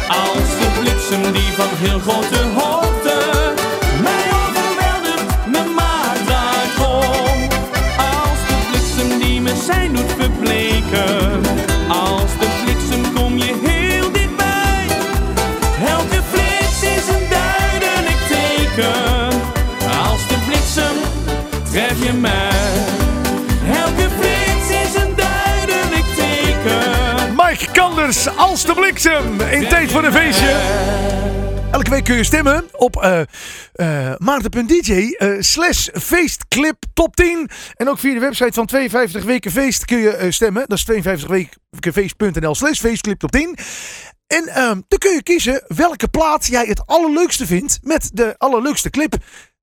Als 0.08 0.50
de 0.60 0.68
bliksem 0.80 1.32
die 1.32 1.52
van 1.56 1.68
heel 1.70 1.98
grote 1.98 2.51
Kanders 28.12 28.36
als 28.36 28.64
de 28.64 28.74
bliksem. 28.74 29.40
In 29.40 29.68
tijd 29.68 29.92
voor 29.92 30.04
een 30.04 30.12
feestje. 30.12 30.48
Elke 31.70 31.90
week 31.90 32.04
kun 32.04 32.16
je 32.16 32.24
stemmen 32.24 32.64
op 32.72 32.96
eh 32.96 33.20
eh, 33.72 34.14
maarten.dj 34.18 35.14
eh, 35.18 36.70
top 36.94 37.16
10. 37.16 37.50
En 37.74 37.88
ook 37.88 37.98
via 37.98 38.14
de 38.14 38.20
website 38.20 38.52
van 38.52 38.66
52 38.66 39.24
weken 39.24 39.50
feest 39.50 39.84
kun 39.84 39.98
je 39.98 40.26
stemmen. 40.30 40.64
Dat 40.66 40.78
is 40.78 40.90
52wekenfeest.nl 40.90 42.54
slash 42.54 42.80
feestclip 42.80 43.18
top 43.18 43.30
10. 43.30 43.56
En 44.26 44.46
ehm, 44.46 44.80
dan 44.88 44.98
kun 44.98 45.14
je 45.14 45.22
kiezen 45.22 45.64
welke 45.66 46.08
plaat 46.08 46.46
jij 46.46 46.66
het 46.66 46.86
allerleukste 46.86 47.46
vindt 47.46 47.78
met 47.82 48.10
de 48.12 48.34
allerleukste 48.38 48.90
clip. 48.90 49.14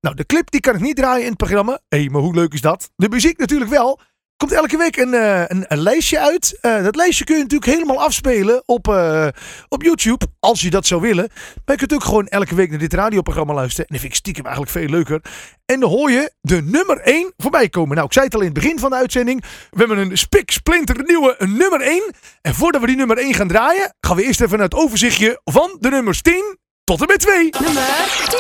Nou, 0.01 0.15
de 0.15 0.25
clip 0.25 0.51
die 0.51 0.61
kan 0.61 0.75
ik 0.75 0.81
niet 0.81 0.95
draaien 0.95 1.23
in 1.23 1.29
het 1.29 1.37
programma. 1.37 1.79
Hé, 1.89 2.05
maar 2.05 2.21
hoe 2.21 2.35
leuk 2.35 2.53
is 2.53 2.61
dat? 2.61 2.89
De 2.95 3.09
muziek 3.09 3.37
natuurlijk 3.37 3.71
wel. 3.71 3.99
Komt 4.39 4.51
elke 4.51 4.77
week 4.77 4.97
een, 4.97 5.13
eh, 5.13 5.43
een, 5.47 5.81
lijstje 5.81 6.19
uit. 6.19 6.57
Eh, 6.61 6.83
dat 6.83 6.95
lijstje 6.95 7.23
kun 7.23 7.35
je 7.35 7.41
natuurlijk 7.41 7.71
helemaal 7.71 8.03
afspelen 8.03 8.63
op, 8.65 8.87
eh, 8.87 9.27
op 9.67 9.83
YouTube. 9.83 10.25
Als 10.39 10.61
je 10.61 10.69
dat 10.69 10.85
zou 10.85 11.01
willen. 11.01 11.29
Maar 11.65 11.75
je 11.75 11.75
kunt 11.75 11.93
ook 11.93 12.03
gewoon 12.03 12.27
elke 12.27 12.55
week 12.55 12.69
naar 12.69 12.79
dit 12.79 12.93
radioprogramma 12.93 13.53
luisteren. 13.53 13.85
En 13.85 13.91
dat 13.91 14.01
vind 14.01 14.13
ik 14.13 14.19
stiekem 14.19 14.45
eigenlijk 14.45 14.77
veel 14.77 14.87
leuker. 14.87 15.21
En 15.65 15.79
dan 15.79 15.89
hoor 15.89 16.11
je 16.11 16.31
de 16.41 16.61
nummer 16.61 17.01
1 17.03 17.33
voorbij 17.37 17.69
komen. 17.69 17.95
Nou, 17.95 18.07
ik 18.07 18.13
zei 18.13 18.25
het 18.25 18.33
al 18.33 18.39
in 18.39 18.45
het 18.45 18.55
begin 18.55 18.79
van 18.79 18.89
de 18.89 18.95
uitzending. 18.95 19.43
We 19.69 19.77
hebben 19.77 19.97
een 19.97 20.17
spik 20.17 20.51
splinter 20.51 21.03
nieuwe 21.05 21.35
nummer 21.39 21.81
1. 21.81 22.13
En 22.41 22.55
voordat 22.55 22.81
we 22.81 22.87
die 22.87 22.95
nummer 22.95 23.17
1 23.17 23.33
gaan 23.33 23.47
draaien, 23.47 23.93
gaan 24.01 24.15
we 24.15 24.23
eerst 24.23 24.41
even 24.41 24.57
naar 24.57 24.67
het 24.67 24.79
overzichtje 24.79 25.41
van 25.43 25.77
de 25.79 25.89
nummers 25.89 26.21
10 26.21 26.57
tot 26.83 27.01
en 27.01 27.07
met 27.07 27.19
2. 27.19 27.49
Nummer 27.59 27.83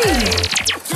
10. 0.01 0.88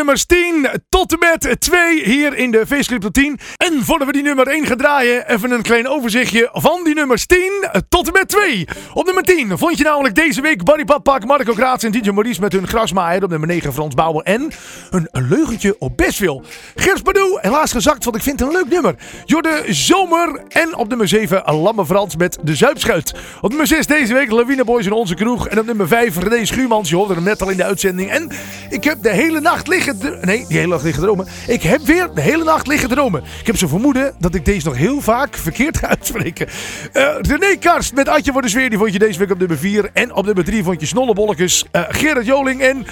Overzichtje 0.00 0.36
van 0.36 0.36
die 0.36 0.64
nummers 0.64 0.80
10 0.80 0.84
tot 1.10 1.20
met 1.20 1.60
2 1.60 2.04
hier 2.04 2.36
in 2.36 2.50
de 2.50 2.66
Faceclip 2.66 3.00
tot 3.00 3.14
10. 3.14 3.38
En 3.56 3.84
voordat 3.84 4.06
we 4.06 4.12
die 4.12 4.22
nummer 4.22 4.46
1 4.46 4.66
gaan 4.66 4.76
draaien, 4.76 5.30
even 5.30 5.50
een 5.50 5.62
klein 5.62 5.88
overzichtje 5.88 6.48
van 6.52 6.84
die 6.84 6.94
nummers 6.94 7.26
10 7.26 7.68
tot 7.88 8.06
en 8.06 8.12
met 8.12 8.28
2. 8.28 8.66
Op 8.94 9.04
nummer 9.04 9.22
10 9.22 9.58
vond 9.58 9.78
je 9.78 9.84
namelijk 9.84 10.14
deze 10.14 10.40
week 10.40 10.64
Barry 10.64 10.84
Papak, 10.84 11.24
Marco 11.24 11.52
Graats 11.52 11.84
en 11.84 11.92
DJ 11.92 12.10
Maurice 12.10 12.40
met 12.40 12.52
hun 12.52 12.66
grasmaaier. 12.66 13.22
Op 13.22 13.30
nummer 13.30 13.48
9 13.48 13.72
Frans 13.72 13.94
Bouwen 13.94 14.24
en 14.24 14.50
een, 14.90 15.08
leugentje 15.12 15.76
op 15.78 15.96
Bestville. 15.96 16.42
Gers 16.74 17.00
Pardoe, 17.00 17.38
helaas 17.40 17.72
gezakt, 17.72 18.04
want 18.04 18.16
ik 18.16 18.22
vind 18.22 18.40
het 18.40 18.48
een 18.48 18.54
leuk 18.54 18.68
nummer. 18.68 18.94
Jorde 19.24 19.62
Zomer 19.68 20.42
en 20.48 20.76
op 20.76 20.88
nummer 20.88 21.08
7 21.08 21.54
Lamme 21.54 21.86
Frans 21.86 22.16
met 22.16 22.38
de 22.42 22.54
Zuipschuit. 22.54 23.14
Op 23.40 23.48
nummer 23.48 23.66
6 23.66 23.86
deze 23.86 24.14
week 24.14 24.30
Lawine 24.30 24.64
Boys 24.64 24.86
in 24.86 24.92
onze 24.92 25.14
kroeg. 25.14 25.48
En 25.48 25.58
op 25.58 25.66
nummer 25.66 25.88
5 25.88 26.16
René 26.16 26.44
Schuurmans, 26.44 26.88
je 26.88 26.96
hoorde 26.96 27.14
hem 27.14 27.22
net 27.22 27.42
al 27.42 27.50
in 27.50 27.56
de 27.56 27.64
uitzending. 27.64 28.10
En 28.10 28.30
ik 28.70 28.84
heb 28.84 29.02
de 29.02 29.10
hele 29.10 29.40
nacht 29.40 29.68
liggen... 29.68 30.18
Nee, 30.20 30.44
die 30.48 30.56
hele 30.56 30.68
nacht 30.68 30.82
liggen 30.82 30.99
dromen. 31.00 31.26
Ik 31.46 31.62
heb 31.62 31.80
weer 31.80 32.08
de 32.14 32.20
hele 32.20 32.44
nacht 32.44 32.66
liggen 32.66 32.88
dromen. 32.88 33.22
Ik 33.40 33.46
heb 33.46 33.56
zo 33.56 33.68
vermoeden 33.68 34.14
dat 34.18 34.34
ik 34.34 34.44
deze 34.44 34.66
nog 34.66 34.76
heel 34.76 35.00
vaak 35.00 35.36
verkeerd 35.36 35.76
ga 35.78 35.86
uitspreken. 35.86 36.48
Eh 36.92 37.14
René 37.20 37.56
Karst 37.56 37.94
met 37.94 38.08
Adje 38.08 38.32
voor 38.32 38.42
de 38.42 38.48
Sfeer, 38.48 38.68
die 38.68 38.78
vond 38.78 38.92
je 38.92 38.98
deze 38.98 39.18
week 39.18 39.30
op 39.30 39.38
nummer 39.38 39.58
4. 39.58 39.90
En 39.92 40.14
op 40.14 40.24
nummer 40.24 40.44
3 40.44 40.62
vond 40.62 40.80
je 40.80 40.86
Snollebollekes, 40.86 41.64
eh 41.70 41.82
Gerrit 41.88 42.26
Joling 42.26 42.62
en 42.62 42.86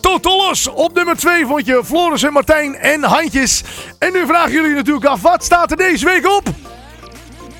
Totolos. 0.00 0.68
Op 0.68 0.94
nummer 0.94 1.16
2 1.16 1.46
vond 1.46 1.66
je 1.66 1.80
Floris 1.84 2.22
en 2.22 2.32
Martijn 2.32 2.74
en 2.76 3.02
Handjes. 3.02 3.62
En 3.98 4.12
nu 4.12 4.26
vragen 4.26 4.52
jullie 4.52 4.74
natuurlijk 4.74 5.06
af, 5.06 5.22
wat 5.22 5.44
staat 5.44 5.70
er 5.70 5.76
deze 5.76 6.04
week 6.04 6.26
op? 6.26 6.48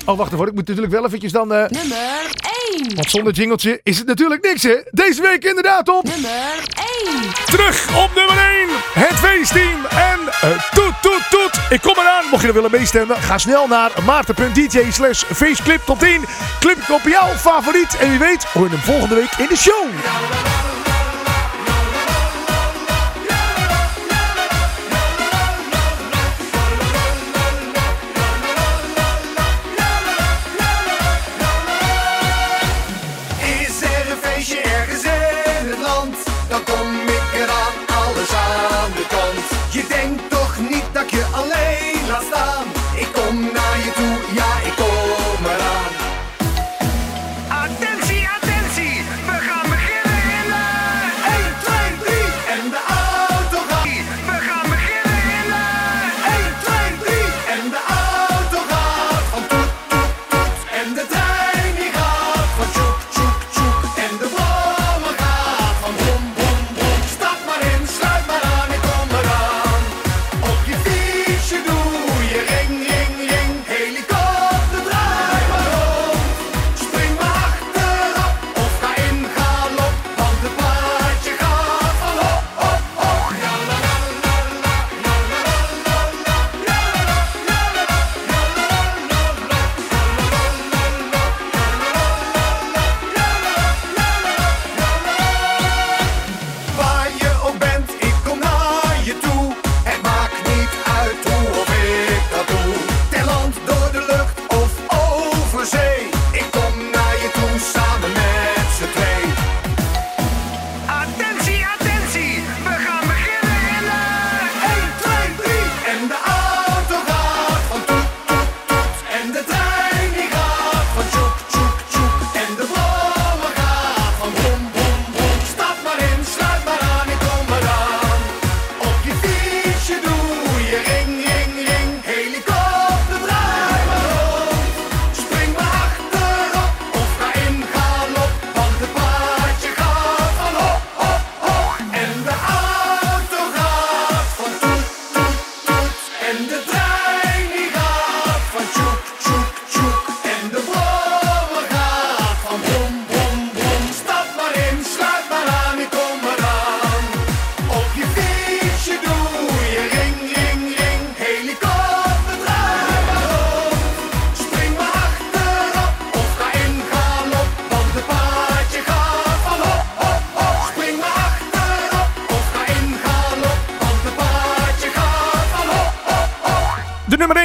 Oh, 0.05 0.17
wacht 0.17 0.33
even, 0.33 0.45
ik 0.47 0.53
moet 0.53 0.67
natuurlijk 0.67 0.93
wel 0.93 1.05
eventjes 1.05 1.31
dan... 1.31 1.53
eh, 1.53 1.69
Nummer 1.69 1.97
1. 2.79 2.95
want 2.95 3.09
zonder 3.09 3.33
jingeltje 3.33 3.79
is 3.83 3.97
het 3.97 4.07
natuurlijk 4.07 4.43
niks, 4.43 4.63
hè? 4.63 4.75
Deze 4.91 5.21
week 5.21 5.43
inderdaad 5.43 5.89
op... 5.89 6.03
Nummer 6.03 6.31
1. 7.11 7.33
Terug 7.45 7.87
op 8.03 8.09
nummer 8.15 8.37
1, 8.37 8.67
het 8.93 9.19
feestteam. 9.19 9.85
En 9.85 10.19
eh, 10.41 10.49
toet, 10.73 10.93
toet, 11.01 11.21
toet. 11.29 11.59
Ik 11.69 11.81
kom 11.81 11.93
eraan. 11.97 12.25
Mocht 12.31 12.41
je 12.41 12.47
er 12.47 12.53
willen 12.53 12.71
meestemmen, 12.71 13.17
ga 13.17 13.37
snel 13.37 13.67
naar 13.67 13.91
maarten.dj 14.05 14.91
slash 14.91 15.23
faceclip 15.23 15.81
tot 15.85 15.99
10. 15.99 16.25
Klik 16.59 16.77
op 16.89 17.01
jouw 17.03 17.27
favoriet. 17.35 17.97
En 17.97 18.09
wie 18.09 18.19
weet, 18.19 18.43
hoor 18.43 18.63
je 18.63 18.69
hem 18.69 18.79
volgende 18.79 19.15
week 19.15 19.31
in 19.37 19.47
de 19.49 19.57
show. 19.57 19.85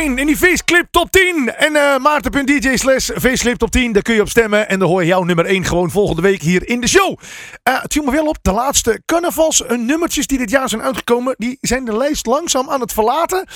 1 0.01 0.19
in 0.19 0.27
die 0.27 0.37
Faceclip 0.37 0.87
top 0.91 1.11
10. 1.11 1.55
En 1.55 1.77
eh 1.77 1.99
Maarten.dj 1.99 2.77
slash 2.77 3.11
top 3.57 3.71
10. 3.71 3.93
Daar 3.93 4.03
kun 4.03 4.15
je 4.15 4.21
op 4.21 4.29
stemmen. 4.29 4.69
En 4.69 4.79
dan 4.79 4.89
hoor 4.89 5.01
je 5.01 5.07
jouw 5.07 5.23
nummer 5.23 5.45
1 5.45 5.65
gewoon 5.65 5.91
volgende 5.91 6.23
week 6.23 6.43
hier 6.43 6.69
in 6.69 6.81
de 6.81 6.89
show. 6.89 7.19
Eh 7.63 7.83
het 7.83 7.95
me 7.95 8.11
wel 8.11 8.27
op. 8.27 8.39
De 8.43 8.53
laatste 8.53 9.03
carnavals 9.07 9.65
eh, 9.65 9.79
nummertjes 9.79 10.27
die 10.27 10.39
dit 10.39 10.51
jaar 10.51 10.69
zijn 10.69 10.83
uitgekomen. 10.83 11.35
Die 11.39 11.59
zijn 11.61 11.85
de 11.85 11.97
lijst 11.97 12.27
langzaam 12.27 12.71
aan 12.71 12.81
het 12.81 12.93
verlaten. 12.93 13.47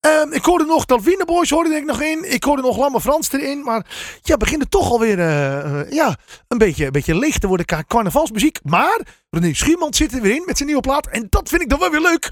Ehm, 0.00 0.32
ik 0.32 0.44
hoorde 0.44 0.64
nog 0.64 0.84
dat 0.84 1.02
Wiener 1.02 1.26
Boys 1.26 1.50
hoorde 1.50 1.74
ik 1.74 1.84
nog 1.84 2.02
in. 2.02 2.32
Ik 2.32 2.44
hoorde 2.44 2.62
nog 2.62 2.78
Lamme 2.78 3.00
Frans 3.00 3.32
erin. 3.32 3.62
Maar 3.62 3.86
ja, 4.22 4.36
begint 4.36 4.70
toch 4.70 4.90
alweer 4.90 5.18
eh, 5.18 5.90
ja, 5.90 6.16
een, 6.48 6.58
beetje, 6.58 6.84
een 6.84 6.92
beetje 6.92 7.18
leeg 7.18 7.38
te 7.38 7.46
worden 7.46 7.66
qua 7.66 7.84
carnavalsmuziek. 7.86 8.58
Maar 8.62 9.00
René 9.30 9.54
Schuurman 9.54 9.94
zit 9.94 10.12
er 10.12 10.20
weer 10.20 10.34
in 10.34 10.42
met 10.46 10.56
zijn 10.56 10.68
nieuwe 10.68 10.82
plaat. 10.82 11.06
En 11.06 11.26
dat 11.30 11.48
vind 11.48 11.62
ik 11.62 11.68
dan 11.68 11.78
wel 11.78 11.90
weer 11.90 12.00
leuk. 12.00 12.28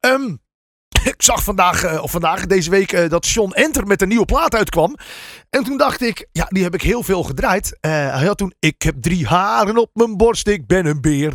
Ehm, 0.00 0.34
ik 1.14 1.22
zag 1.22 1.44
vandaag, 1.44 1.84
eh, 1.84 2.02
of 2.02 2.10
vandaag, 2.10 2.46
deze 2.46 2.70
week, 2.70 2.92
eh, 2.92 3.08
dat 3.08 3.26
Sean 3.26 3.54
Enter 3.54 3.86
met 3.86 4.02
een 4.02 4.08
nieuwe 4.08 4.24
plaat 4.24 4.54
uitkwam. 4.54 4.96
En 5.50 5.64
toen 5.64 5.76
dacht 5.76 6.00
ik, 6.00 6.26
ja, 6.32 6.46
die 6.48 6.62
heb 6.62 6.74
ik 6.74 6.82
heel 6.82 7.02
veel 7.02 7.22
gedraaid. 7.22 7.78
Eh, 7.80 7.90
hij 7.90 8.26
had 8.26 8.38
toen, 8.38 8.54
ik 8.58 8.82
heb 8.82 8.94
drie 9.00 9.26
haren 9.26 9.76
op 9.76 9.90
mijn 9.92 10.16
borst, 10.16 10.46
ik 10.46 10.66
ben 10.66 10.86
een 10.86 11.00
beer. 11.00 11.32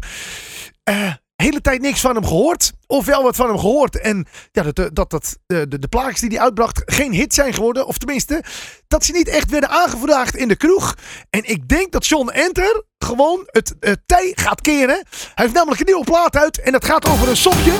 Eh, 0.83 1.13
hele 1.35 1.61
tijd 1.61 1.81
niks 1.81 1.99
van 1.99 2.15
hem 2.15 2.25
gehoord. 2.25 2.71
Of 2.87 3.05
wel 3.05 3.23
wat 3.23 3.35
van 3.35 3.47
hem 3.47 3.59
gehoord. 3.59 3.99
En 3.99 4.27
ja, 4.51 4.63
dat, 4.63 4.95
dat, 4.95 5.09
dat 5.09 5.37
de, 5.45 5.67
de, 5.67 5.79
de 5.79 5.87
plaatjes 5.87 6.19
die 6.19 6.29
hij 6.29 6.39
uitbracht 6.39 6.81
geen 6.85 7.13
hit 7.13 7.33
zijn 7.33 7.53
geworden. 7.53 7.87
Of 7.87 7.97
tenminste, 7.97 8.43
dat 8.87 9.05
ze 9.05 9.11
niet 9.11 9.27
echt 9.27 9.49
werden 9.49 9.69
aangevraagd 9.69 10.35
in 10.35 10.47
de 10.47 10.55
kroeg. 10.55 10.95
En 11.29 11.49
ik 11.49 11.67
denk 11.67 11.91
dat 11.91 12.05
Sean 12.05 12.31
Enter 12.31 12.83
gewoon 12.97 13.43
het 13.45 13.75
eh, 13.79 13.93
tij 14.05 14.31
gaat 14.35 14.61
keren. 14.61 15.05
Hij 15.19 15.31
heeft 15.33 15.53
namelijk 15.53 15.79
een 15.79 15.85
nieuwe 15.85 16.03
plaat 16.03 16.35
uit. 16.35 16.61
En 16.61 16.71
dat 16.71 16.85
gaat 16.85 17.07
over 17.07 17.29
een 17.29 17.37
sopje. 17.37 17.79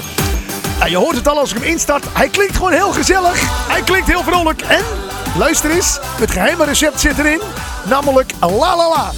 Nou, 0.78 0.90
je 0.90 0.98
hoort 0.98 1.16
het 1.16 1.28
al 1.28 1.40
als 1.40 1.52
ik 1.52 1.58
hem 1.58 1.68
instart. 1.72 2.06
Hij 2.14 2.30
klinkt 2.30 2.56
gewoon 2.56 2.72
heel 2.72 2.92
gezellig. 2.92 3.42
Hij 3.72 3.82
klinkt 3.82 4.08
heel 4.08 4.24
vrolijk. 4.24 4.62
En, 4.62 4.84
luister 5.38 5.72
eens, 5.72 6.00
het 6.02 6.32
geheime 6.32 6.66
recept 6.66 7.00
zit 7.00 7.20
erin. 7.20 7.42
Namelijk 7.84 8.34
la 8.40 8.76
la 8.76 8.90
la. 8.90 9.12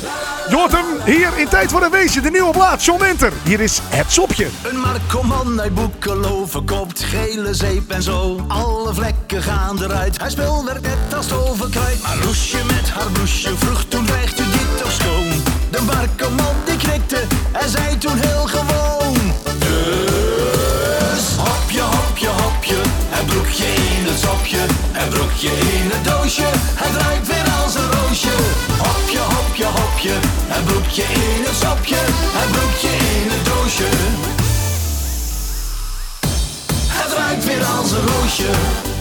Je 0.50 0.56
hoort 0.56 0.72
hem 0.72 0.86
hier 1.06 1.38
in 1.38 1.48
Tijd 1.48 1.72
voor 1.72 1.84
een 1.84 1.92
Weesje, 1.92 2.22
de 2.22 2.30
nieuwe 2.30 2.52
plaat, 2.52 2.84
John 2.86 3.04
Enter. 3.04 3.34
Hier 3.44 3.60
is 3.60 3.80
het 3.84 4.12
sopje. 4.12 4.48
Een 4.64 4.80
Marcoman 4.80 5.62
uit 5.62 5.74
Boekelo 5.74 6.46
verkoopt 6.46 7.04
gele 7.04 7.54
zeep 7.54 7.92
en 7.92 8.04
zo. 8.04 8.46
Alle 8.48 8.94
vlekken 8.94 9.44
gaan 9.44 9.84
eruit. 9.84 10.20
Hij 10.20 10.30
speelwerkt 10.30 10.82
net 10.82 11.16
als 11.18 11.28
toverkruid. 11.28 12.02
Maar 12.02 12.18
Loesje 12.26 12.58
met 12.66 12.90
haar 12.90 13.12
bloesje 13.12 13.58
vroeg 13.58 13.84
toen 13.88 14.06
krijgt 14.06 14.40
u 14.40 14.44
dit 14.44 14.78
toch 14.82 14.92
schoon. 14.92 15.44
De 15.72 15.82
Marcoman 15.82 16.56
die 16.66 16.78
knikte 16.78 17.20
en 17.52 17.70
zei 17.70 17.98
toen 17.98 18.18
heel 18.18 18.48
gewoon. 18.48 19.05
Broekje 23.56 23.74
in 23.98 24.06
het 24.06 24.20
sopje. 24.20 24.58
En 24.92 25.10
broekje 25.10 25.48
in 25.48 25.90
het 25.94 26.04
doosje. 26.06 26.46
Het 26.76 27.02
ruikt 27.02 27.28
weer 27.28 27.54
als 27.64 27.76
een 27.76 27.92
roosje. 27.92 28.36
Hopje, 28.78 29.20
hopje, 29.20 29.66
hopje. 29.66 30.14
En 30.48 30.64
broekje 30.64 31.04
in 31.04 31.44
het 31.44 31.56
sopje. 31.56 31.96
En 32.42 32.50
broekje 32.52 32.90
in 32.90 33.30
het 33.30 33.46
doosje. 33.46 33.90
Het 36.88 37.14
ruikt 37.14 37.46
weer 37.46 37.66
als 37.66 37.92
een 37.92 38.08
roosje. 38.08 38.95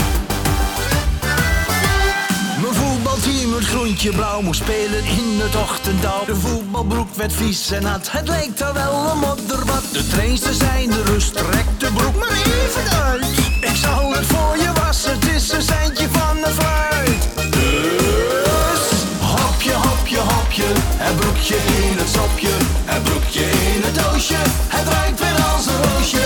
Groentje 3.75 4.11
blauw, 4.11 4.41
moest 4.41 4.63
spelen 4.63 5.05
in 5.05 5.41
het 5.41 5.57
ochtenddauw. 5.57 6.25
De 6.25 6.37
voetbalbroek 6.37 7.15
werd 7.15 7.33
vies 7.33 7.71
en 7.71 7.83
nat, 7.83 8.11
het 8.11 8.29
leek 8.29 8.57
daar 8.57 8.75
wel 8.75 9.11
een 9.11 9.19
modderbad. 9.19 9.83
De 9.93 10.07
trainsters 10.07 10.59
zijn 10.59 10.91
de 10.91 11.03
rust, 11.03 11.33
trek 11.33 11.69
de 11.79 11.91
broek 11.95 12.15
maar 12.15 12.39
even 12.63 13.03
uit. 13.03 13.25
Ik 13.61 13.77
zal 13.77 14.13
het 14.13 14.27
voor 14.27 14.57
je 14.59 14.73
wassen, 14.73 15.13
het 15.13 15.27
is 15.35 15.53
een 15.53 15.63
seintje 15.63 16.09
van 16.11 16.37
de 16.37 16.51
fruit. 16.59 17.23
Dus, 17.53 18.87
hopje, 19.21 19.73
hopje, 19.73 20.19
hopje, 20.19 20.69
en 20.99 21.15
broekje 21.15 21.57
in 21.57 21.99
het 21.99 22.09
sopje. 22.09 22.55
En 22.85 23.03
broekje 23.03 23.45
in 23.75 23.83
het 23.87 23.95
doosje, 23.95 24.41
het 24.69 24.89
ruikt 24.89 25.21
weer 25.21 25.39
als 25.53 25.67
een 25.67 25.83
roosje. 25.83 26.25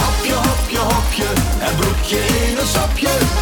Hopje, 0.00 0.34
hopje, 0.34 0.78
hopje, 0.78 1.28
en 1.66 1.74
broekje 1.76 2.18
in 2.50 2.56
het 2.56 2.68
sopje. 2.68 3.35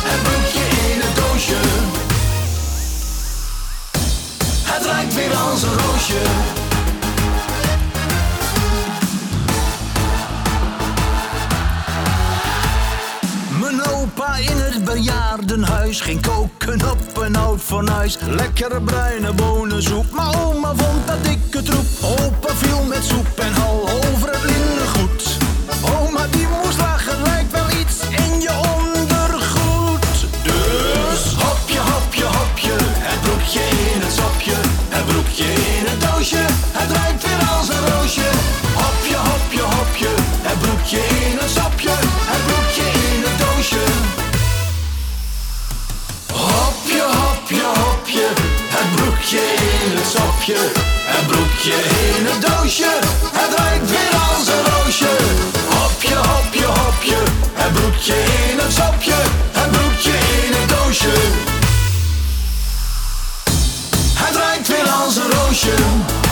Als 5.54 5.62
een 5.62 5.78
roosje. 5.78 6.20
Mijn 13.60 13.86
opa 13.86 14.36
in 14.36 14.56
het 14.56 14.84
bejaardenhuis 14.84 16.00
ging 16.00 16.20
koken 16.20 16.90
op 16.90 17.16
een 17.16 17.36
oud 17.36 17.60
fornuis. 17.60 18.18
Lekkere 18.26 18.80
bruine 18.80 19.32
bonensoep, 19.32 20.10
maar 20.10 20.44
oma 20.44 20.72
vond 20.76 21.06
dat 21.06 21.24
dikke 21.24 21.62
troep. 21.62 21.86
Opa 22.02 22.54
viel 22.54 22.82
met 22.82 23.04
soep 23.04 23.38
en 23.38 23.52
hal 23.52 23.88
over 23.88 24.30
het 24.30 24.42
linnengoed. 24.42 24.83
Broekje 40.84 41.26
in 41.30 41.38
het 41.38 41.50
sopje. 41.50 41.90
Het 42.30 42.46
broekje 42.46 42.82
in 42.82 43.22
het 43.26 43.38
doosje. 43.38 43.84
Hopje, 46.32 47.02
hopje, 47.02 47.62
hopje, 47.80 48.26
het 48.74 48.96
broekje 48.96 49.40
in 49.82 49.96
het 49.96 50.06
sopje. 50.14 50.58
Het 51.04 51.26
broekje 51.26 51.76
in 52.18 52.26
het 52.26 52.40
doosje, 52.46 52.92
het 53.32 53.58
ruikt 53.58 53.90
weer 53.90 54.14
als 54.28 54.46
een 54.46 54.64
roosje. 54.72 55.12
Hopje, 55.68 56.14
hopje, 56.14 56.64
hopje, 56.64 57.16
het 57.54 57.72
broekje 57.72 58.14
in 58.50 58.58
het 58.58 58.72
sopje. 58.72 59.18
Het 59.52 59.70
broekje 59.70 60.16
in 60.44 60.52
het 60.58 60.68
doosje. 60.68 61.14
Het 64.14 64.36
ruikt 64.36 64.68
weer 64.68 64.88
als 64.88 65.16
een 65.16 65.30
roosje. 65.30 66.23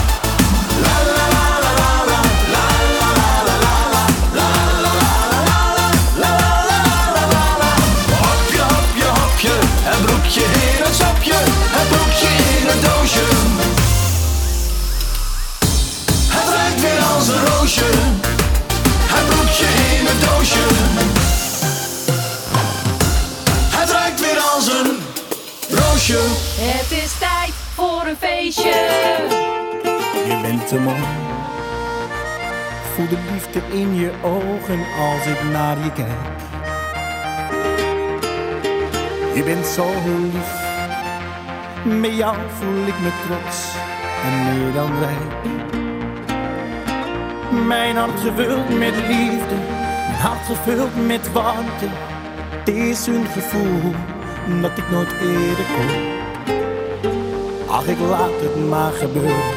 Voel 32.93 33.07
de 33.07 33.17
liefde 33.31 33.59
in 33.71 33.95
je 33.95 34.11
ogen 34.21 34.79
als 34.99 35.25
ik 35.25 35.43
naar 35.51 35.77
je 35.77 35.91
kijk. 35.91 36.41
Je 39.35 39.43
bent 39.43 39.65
zo 39.65 39.85
lief. 40.33 40.61
Met 41.99 42.15
jou 42.15 42.35
voel 42.59 42.87
ik 42.87 42.99
me 42.99 43.09
trots 43.27 43.75
en 44.25 44.43
meer 44.43 44.73
dan 44.73 44.91
rijk. 44.99 45.43
Mijn 47.67 47.95
hart 47.95 48.19
gevuld 48.19 48.69
met 48.69 48.95
liefde, 48.95 49.55
mijn 50.07 50.19
hart 50.19 50.45
gevuld 50.45 51.07
met 51.07 51.31
warmte. 51.31 51.87
Het 52.49 52.69
is 52.69 53.07
een 53.07 53.25
gevoel 53.25 53.91
dat 54.61 54.77
ik 54.77 54.89
nooit 54.91 55.11
eerder 55.11 55.65
kon. 55.75 56.11
Ach, 57.67 57.87
ik 57.87 57.99
laat 57.99 58.39
het 58.41 58.69
maar 58.69 58.91
gebeuren 58.91 59.53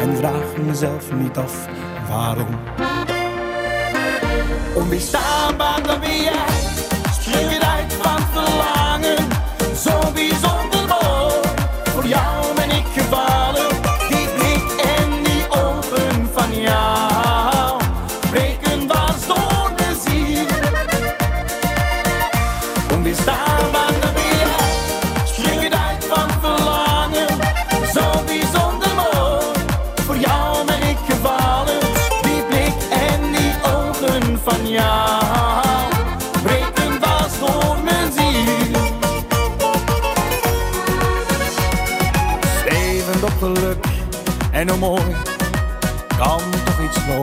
en 0.00 0.16
vraag 0.16 0.56
mezelf 0.66 1.12
niet 1.12 1.36
af 1.36 1.68
waarom. 2.08 2.46
Onweerstaanbaar 4.74 5.82
dan 5.82 6.00
ben 6.00 6.22
jij, 6.22 6.46
spring 6.46 6.57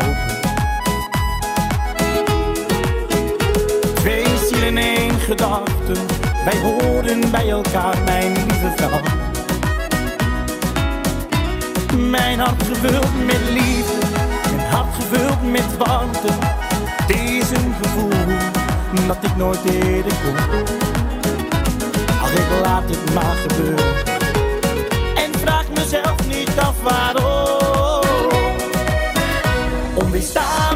lopen. 0.06 0.43
Twee 3.93 4.26
zielen 4.47 4.68
in 4.68 4.78
één 4.78 5.20
gedachte, 5.20 5.93
wij 6.45 6.60
horen 6.62 7.32
bij 7.32 7.49
elkaar, 7.49 7.97
mijn 8.06 8.34
lieve 8.34 8.74
vrouw. 8.76 8.99
Mijn 12.10 12.39
hart 12.39 12.64
gevuld 12.64 13.26
met 13.26 13.49
liefde, 13.49 14.08
mijn 14.56 14.70
hart 14.70 14.95
gevuld 14.95 15.51
met 15.51 15.78
warmte. 15.78 16.28
Het 17.06 17.10
is 17.20 17.49
een 17.49 17.74
gevoel 17.82 18.10
dat 19.08 19.18
ik 19.22 19.36
nooit 19.36 19.66
eerder 19.66 20.14
kon. 20.24 20.36
Ach, 22.22 22.32
ik 22.32 22.62
laat 22.64 22.84
het 22.89 23.14
maar 23.14 23.36
gebeuren. 23.47 23.95
En 25.16 25.39
vraag 25.39 25.66
mezelf 25.70 26.28
niet 26.28 26.60
af 26.60 26.82
waarom. 26.82 27.34
Onweerstaanbaar, 30.26 30.74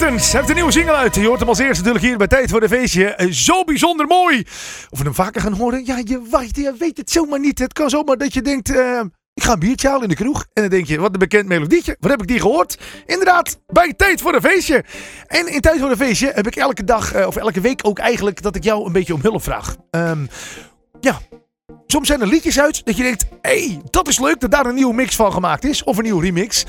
Mertens 0.00 0.32
heeft 0.32 0.48
een 0.48 0.54
nieuwe 0.54 0.72
single 0.72 0.94
uit. 0.94 1.14
Je 1.14 1.26
hoort 1.26 1.38
hem 1.40 1.48
als 1.48 1.58
eerste 1.58 1.76
natuurlijk 1.76 2.04
hier 2.04 2.16
bij 2.16 2.26
Tijd 2.26 2.50
voor 2.50 2.60
de 2.60 2.68
Feestje. 2.68 3.04
Eh, 3.04 3.30
Zo 3.30 3.64
bijzonder 3.64 4.06
mooi. 4.06 4.38
Of 4.90 4.98
we 4.98 5.04
hem 5.04 5.14
vaker 5.14 5.40
gaan 5.40 5.52
horen? 5.52 5.86
Ja, 5.86 6.00
je, 6.04 6.22
weet, 6.30 6.56
je 6.56 6.74
weet 6.78 6.96
het 6.96 7.10
zomaar 7.10 7.38
niet. 7.40 7.58
Het 7.58 7.72
kan 7.72 7.90
zomaar 7.90 8.16
dat 8.16 8.34
je 8.34 8.42
denkt... 8.42 8.70
eh, 8.76 9.00
ik 9.34 9.42
ga 9.42 9.52
een 9.52 9.58
biertje 9.58 9.88
halen 9.88 10.02
in 10.02 10.08
de 10.08 10.14
kroeg. 10.14 10.46
En 10.52 10.62
dan 10.62 10.70
denk 10.70 10.86
je, 10.86 11.00
wat 11.00 11.12
een 11.12 11.18
bekend 11.18 11.46
melodietje. 11.48 11.96
Waar 12.00 12.10
heb 12.10 12.20
ik 12.20 12.26
die 12.28 12.40
gehoord? 12.40 12.78
Inderdaad, 13.06 13.60
bij 13.66 13.94
Tijd 13.96 14.20
voor 14.20 14.32
de 14.32 14.40
Feestje. 14.40 14.84
En 15.26 15.46
in 15.52 15.60
Tijd 15.60 15.80
voor 15.80 15.88
de 15.88 15.96
Feestje 15.96 16.30
heb 16.34 16.46
ik 16.46 16.56
elke 16.56 16.84
dag, 16.84 17.12
eh, 17.12 17.26
of 17.26 17.36
elke 17.36 17.60
week 17.60 17.80
ook 17.86 17.98
eigenlijk, 17.98 18.42
dat 18.42 18.56
ik 18.56 18.64
jou 18.64 18.86
een 18.86 18.92
beetje 18.92 19.14
om 19.14 19.20
hulp 19.22 19.42
vraag. 19.42 19.76
Ehm, 19.90 20.26
ja, 21.00 21.18
Soms 21.90 22.06
zijn 22.06 22.20
er 22.20 22.26
liedjes 22.26 22.60
uit 22.60 22.84
dat 22.84 22.96
je 22.96 23.02
denkt: 23.02 23.24
hé, 23.42 23.66
hey, 23.66 23.80
dat 23.90 24.08
is 24.08 24.18
leuk 24.18 24.40
dat 24.40 24.50
daar 24.50 24.66
een 24.66 24.74
nieuwe 24.74 24.94
mix 24.94 25.16
van 25.16 25.32
gemaakt 25.32 25.64
is. 25.64 25.84
Of 25.84 25.96
een 25.96 26.02
nieuwe 26.02 26.22
remix. 26.22 26.64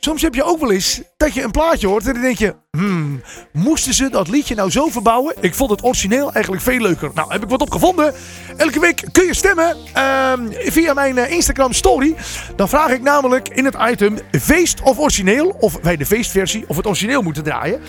Soms 0.00 0.22
heb 0.22 0.34
je 0.34 0.44
ook 0.44 0.60
wel 0.60 0.72
eens 0.72 1.02
dat 1.16 1.34
je 1.34 1.42
een 1.42 1.50
plaatje 1.50 1.86
hoort 1.86 2.06
en 2.06 2.12
dan 2.12 2.22
denk 2.22 2.38
je: 2.38 2.54
hmm, 2.70 3.22
moesten 3.52 3.94
ze 3.94 4.10
dat 4.10 4.28
liedje 4.28 4.54
nou 4.54 4.70
zo 4.70 4.88
verbouwen? 4.88 5.34
Ik 5.40 5.54
vond 5.54 5.70
het 5.70 5.84
origineel 5.84 6.32
eigenlijk 6.32 6.64
veel 6.64 6.80
leuker. 6.80 7.10
Nou, 7.14 7.32
heb 7.32 7.42
ik 7.42 7.48
wat 7.48 7.60
opgevonden. 7.60 8.14
Elke 8.56 8.80
week 8.80 9.04
kun 9.12 9.26
je 9.26 9.34
stemmen 9.34 9.76
ehm, 9.92 10.46
via 10.50 10.94
mijn 10.94 11.18
eh, 11.18 11.30
Instagram 11.30 11.72
story. 11.72 12.14
Dan 12.56 12.68
vraag 12.68 12.90
ik 12.90 13.02
namelijk 13.02 13.48
in 13.48 13.64
het 13.64 13.76
item 13.90 14.18
feest 14.40 14.80
of 14.80 14.98
origineel. 14.98 15.56
Of 15.60 15.78
wij 15.82 15.96
de 15.96 16.06
feestversie 16.06 16.64
of 16.68 16.76
het 16.76 16.86
origineel 16.86 17.22
moeten 17.22 17.42
draaien. 17.42 17.80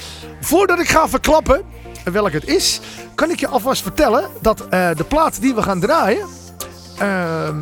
Voordat 0.42 0.80
ik 0.80 0.90
ga 0.90 1.10
verklappen 1.10 1.64
welk 2.04 2.32
het 2.32 2.48
is, 2.48 2.80
kan 3.16 3.32
ik 3.32 3.40
je 3.40 3.48
alvast 3.48 3.82
vertellen 3.82 4.30
dat 4.42 4.68
eh, 4.68 4.90
de 4.96 5.04
plaat 5.04 5.42
die 5.42 5.56
we 5.56 5.62
gaan 5.62 5.80
draaien. 5.80 6.39
Ehm, 7.00 7.58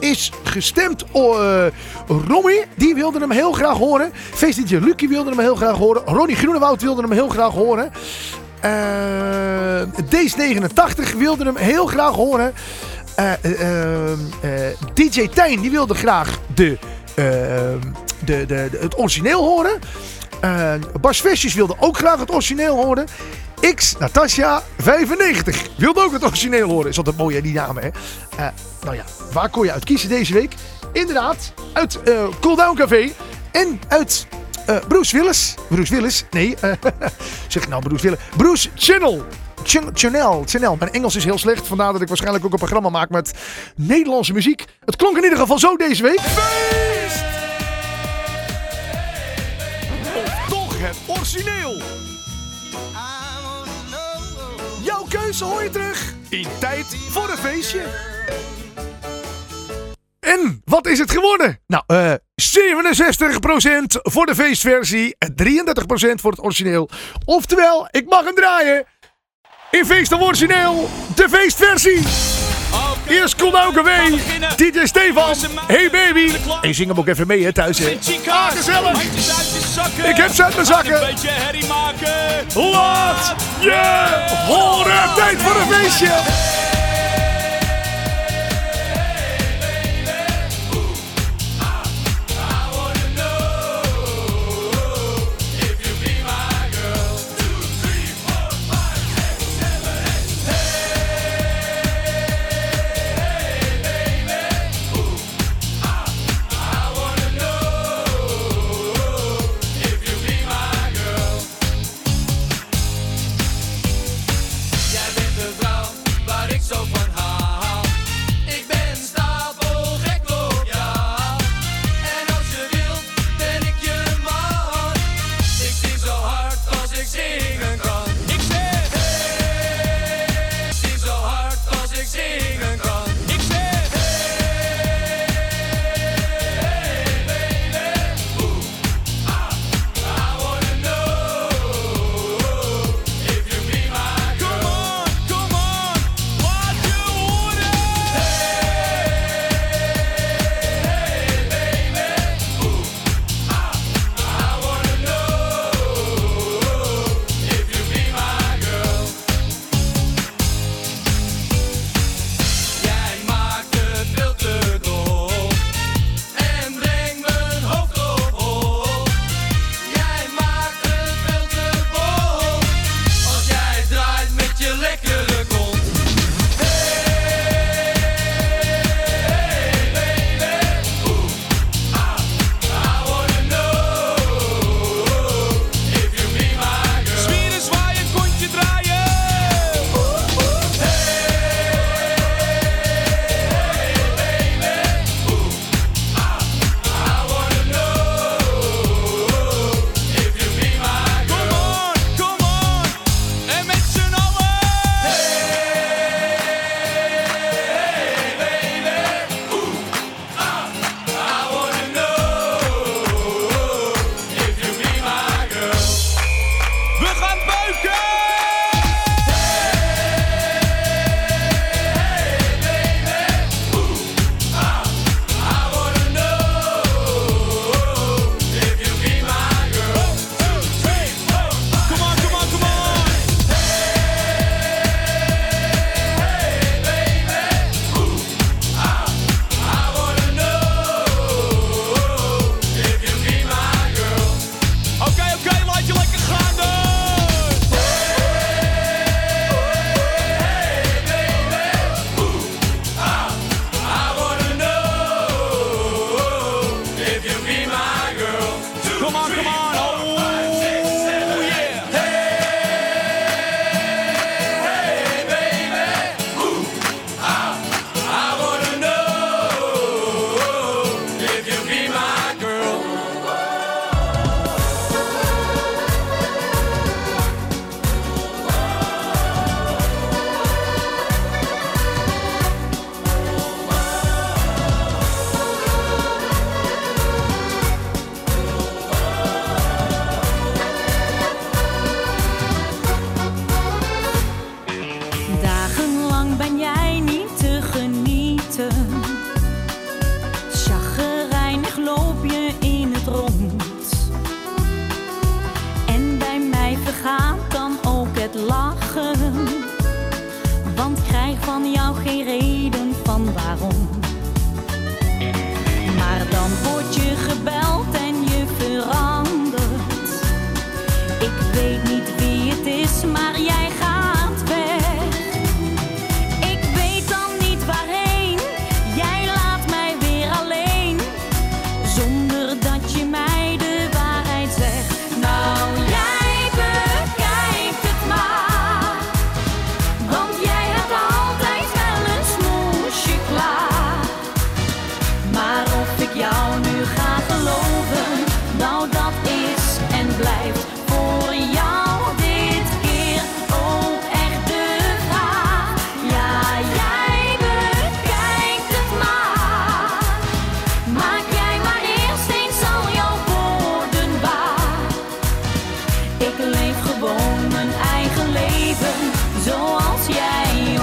is 0.00 0.32
gestemd. 0.42 1.04
Uh, 1.14 1.66
Romy, 2.28 2.66
die 2.76 2.94
wilde 2.94 3.18
hem 3.18 3.30
heel 3.30 3.52
graag 3.52 3.76
horen. 3.76 4.10
Feestdj 4.14 4.76
Lucky 4.76 5.08
wilde 5.08 5.30
hem 5.30 5.38
heel 5.38 5.54
graag 5.54 5.76
horen. 5.76 6.02
Ronnie 6.04 6.36
Groenewoud 6.36 6.82
wilde 6.82 7.02
hem 7.02 7.12
heel 7.12 7.28
graag 7.28 7.52
horen. 7.52 7.92
Eh 8.60 9.04
Days89 9.84 11.16
wilde 11.16 11.44
hem 11.44 11.56
heel 11.56 11.86
graag 11.86 12.14
horen. 12.14 12.54
Eh, 13.14 13.32
eh, 13.44 14.12
eh, 14.12 14.76
DJ 14.94 15.28
Tijn, 15.28 15.60
die 15.60 15.70
wilde 15.70 15.94
graag 15.94 16.38
de, 16.54 16.78
de, 18.24 18.46
de, 18.46 18.68
het 18.80 18.98
origineel 18.98 19.44
horen. 19.44 19.78
Bas 21.00 21.20
Vestjes 21.20 21.54
wilde 21.54 21.74
ook 21.78 21.96
graag 21.96 22.18
het 22.18 22.32
origineel 22.32 22.84
horen. 22.84 23.06
X, 23.74 23.94
Natasja, 23.98 24.62
95. 24.78 25.66
Wilde 25.76 26.02
ook 26.02 26.12
het 26.12 26.24
origineel 26.24 26.68
horen. 26.68 26.90
Is 26.90 26.96
altijd 26.96 27.16
mooi, 27.16 27.34
hè, 27.36 27.42
die 27.42 27.52
namen, 27.54 27.82
hè? 27.82 27.88
Eh, 28.36 28.48
nou 28.82 28.96
ja, 28.96 29.04
waar 29.32 29.48
kon 29.48 29.64
je 29.64 29.72
uit 29.72 29.84
kiezen 29.84 30.08
deze 30.08 30.32
week? 30.32 30.54
Inderdaad, 30.92 31.52
uit 31.72 32.02
eh 32.02 32.24
Cooldown 32.40 32.76
Café 32.76 33.12
en 33.52 33.80
uit 33.88 34.26
eh, 34.66 34.76
Bruce 34.88 35.16
Willis. 35.16 35.54
Bruce 35.68 35.94
Willis, 35.94 36.24
nee, 36.30 36.56
eh, 36.60 36.72
zeg 37.48 37.62
ik 37.62 37.68
nou 37.68 37.82
Bruce 37.82 38.02
Willis? 38.02 38.18
Bruce 38.36 38.68
Channel. 38.74 39.24
Ch- 39.64 39.90
Channel, 39.92 40.42
Channel. 40.46 40.76
Mijn 40.78 40.92
Engels 40.92 41.16
is 41.16 41.24
heel 41.24 41.38
slecht, 41.38 41.66
vandaar 41.66 41.92
dat 41.92 42.00
ik 42.00 42.08
waarschijnlijk 42.08 42.44
ook 42.44 42.52
een 42.52 42.58
programma 42.58 42.88
maak 42.88 43.08
met 43.10 43.32
Nederlandse 43.76 44.32
muziek. 44.32 44.64
Het 44.84 44.96
klonk 44.96 45.16
in 45.16 45.22
ieder 45.22 45.38
geval 45.38 45.58
zo 45.58 45.76
deze 45.76 46.02
week. 46.02 46.20
Feest! 46.20 47.22
Of 50.24 50.48
toch 50.48 50.78
het 50.78 50.96
origineel? 51.06 51.82
Keuze 55.38 55.54
hoor 55.54 55.62
je 55.62 55.70
terug 55.70 56.14
in 56.28 56.46
tijd 56.60 56.96
voor 57.08 57.30
een 57.30 57.36
feestje. 57.36 57.82
En 60.20 60.62
wat 60.64 60.86
is 60.86 60.98
het 60.98 61.10
geworden? 61.10 61.60
Nou, 61.66 61.84
eh 61.86 62.12
67% 62.12 62.16
voor 64.02 64.26
de 64.26 64.34
feestversie 64.34 65.16
en 65.18 65.34
33% 65.34 66.20
voor 66.20 66.30
het 66.30 66.44
origineel. 66.44 66.88
Oftewel, 67.24 67.88
ik 67.90 68.08
mag 68.08 68.24
hem 68.24 68.34
draaien. 68.34 68.86
In 69.70 69.86
feest 69.86 70.12
of 70.12 70.20
origineel, 70.20 70.88
de 71.14 71.28
feestversie. 71.28 72.02
Eerst 73.08 73.36
Cool 73.36 73.50
Down 73.50 73.74
Café, 73.74 74.18
DJ 74.56 74.84
Stefan, 74.84 75.34
Hey 75.66 75.90
Baby. 75.90 76.32
En 76.60 76.68
je 76.68 76.74
zing 76.74 76.88
hem 76.88 76.98
ook 76.98 77.08
even 77.08 77.26
mee 77.26 77.44
hè, 77.44 77.52
thuis. 77.52 77.78
Hè. 77.78 77.98
Ah, 78.26 78.50
gezellig. 78.50 79.02
Ik 80.04 80.16
heb 80.16 80.32
ze 80.34 80.44
uit 80.44 80.54
mijn 80.54 80.66
zakken. 80.66 81.00
Laat 82.54 83.34
je 83.60 84.24
horen. 84.46 85.14
Tijd 85.14 85.42
voor 85.42 85.60
een 85.60 85.72
feestje. 85.72 86.73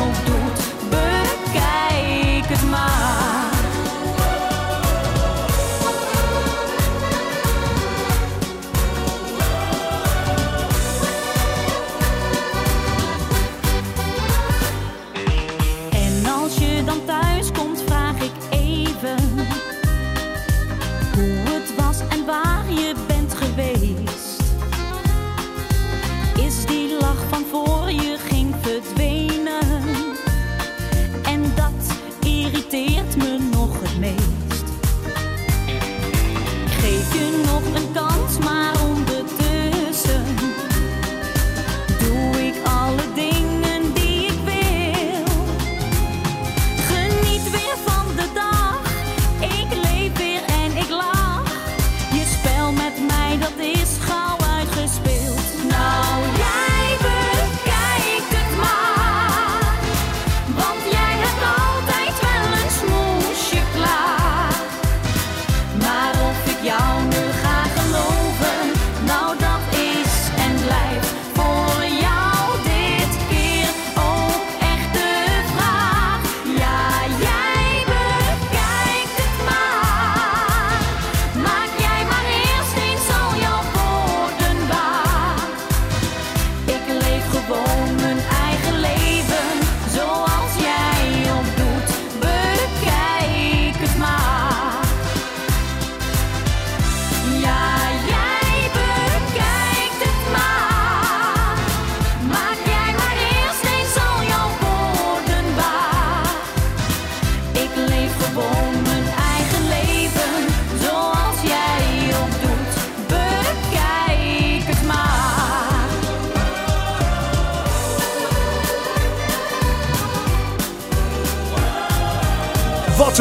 Jij 0.02 0.31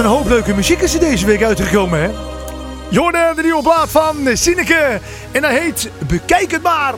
een 0.01 0.07
hoop 0.07 0.29
leuke 0.29 0.55
muziek 0.55 0.81
is 0.81 0.95
er 0.95 1.01
deze 1.01 1.27
week 1.27 1.43
uitgekomen, 1.43 2.01
hè? 2.01 2.11
Je 2.89 2.99
hoorde 2.99 3.33
de 3.37 3.43
nieuwe 3.43 3.63
plaat 3.63 3.91
van 3.91 4.17
Sineke. 4.33 5.01
En 5.33 5.43
dat 5.43 5.51
heet 5.51 5.91
Bekijk 6.07 6.51
het 6.51 6.63
maar. 6.63 6.95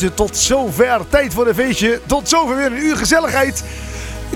Je, 0.00 0.14
tot 0.14 0.36
zover 0.36 1.00
tijd 1.08 1.34
voor 1.34 1.46
een 1.46 1.54
feestje. 1.54 2.00
Tot 2.06 2.28
zover 2.28 2.56
weer 2.56 2.66
een 2.66 2.84
uur 2.84 2.96
gezelligheid. 2.96 3.64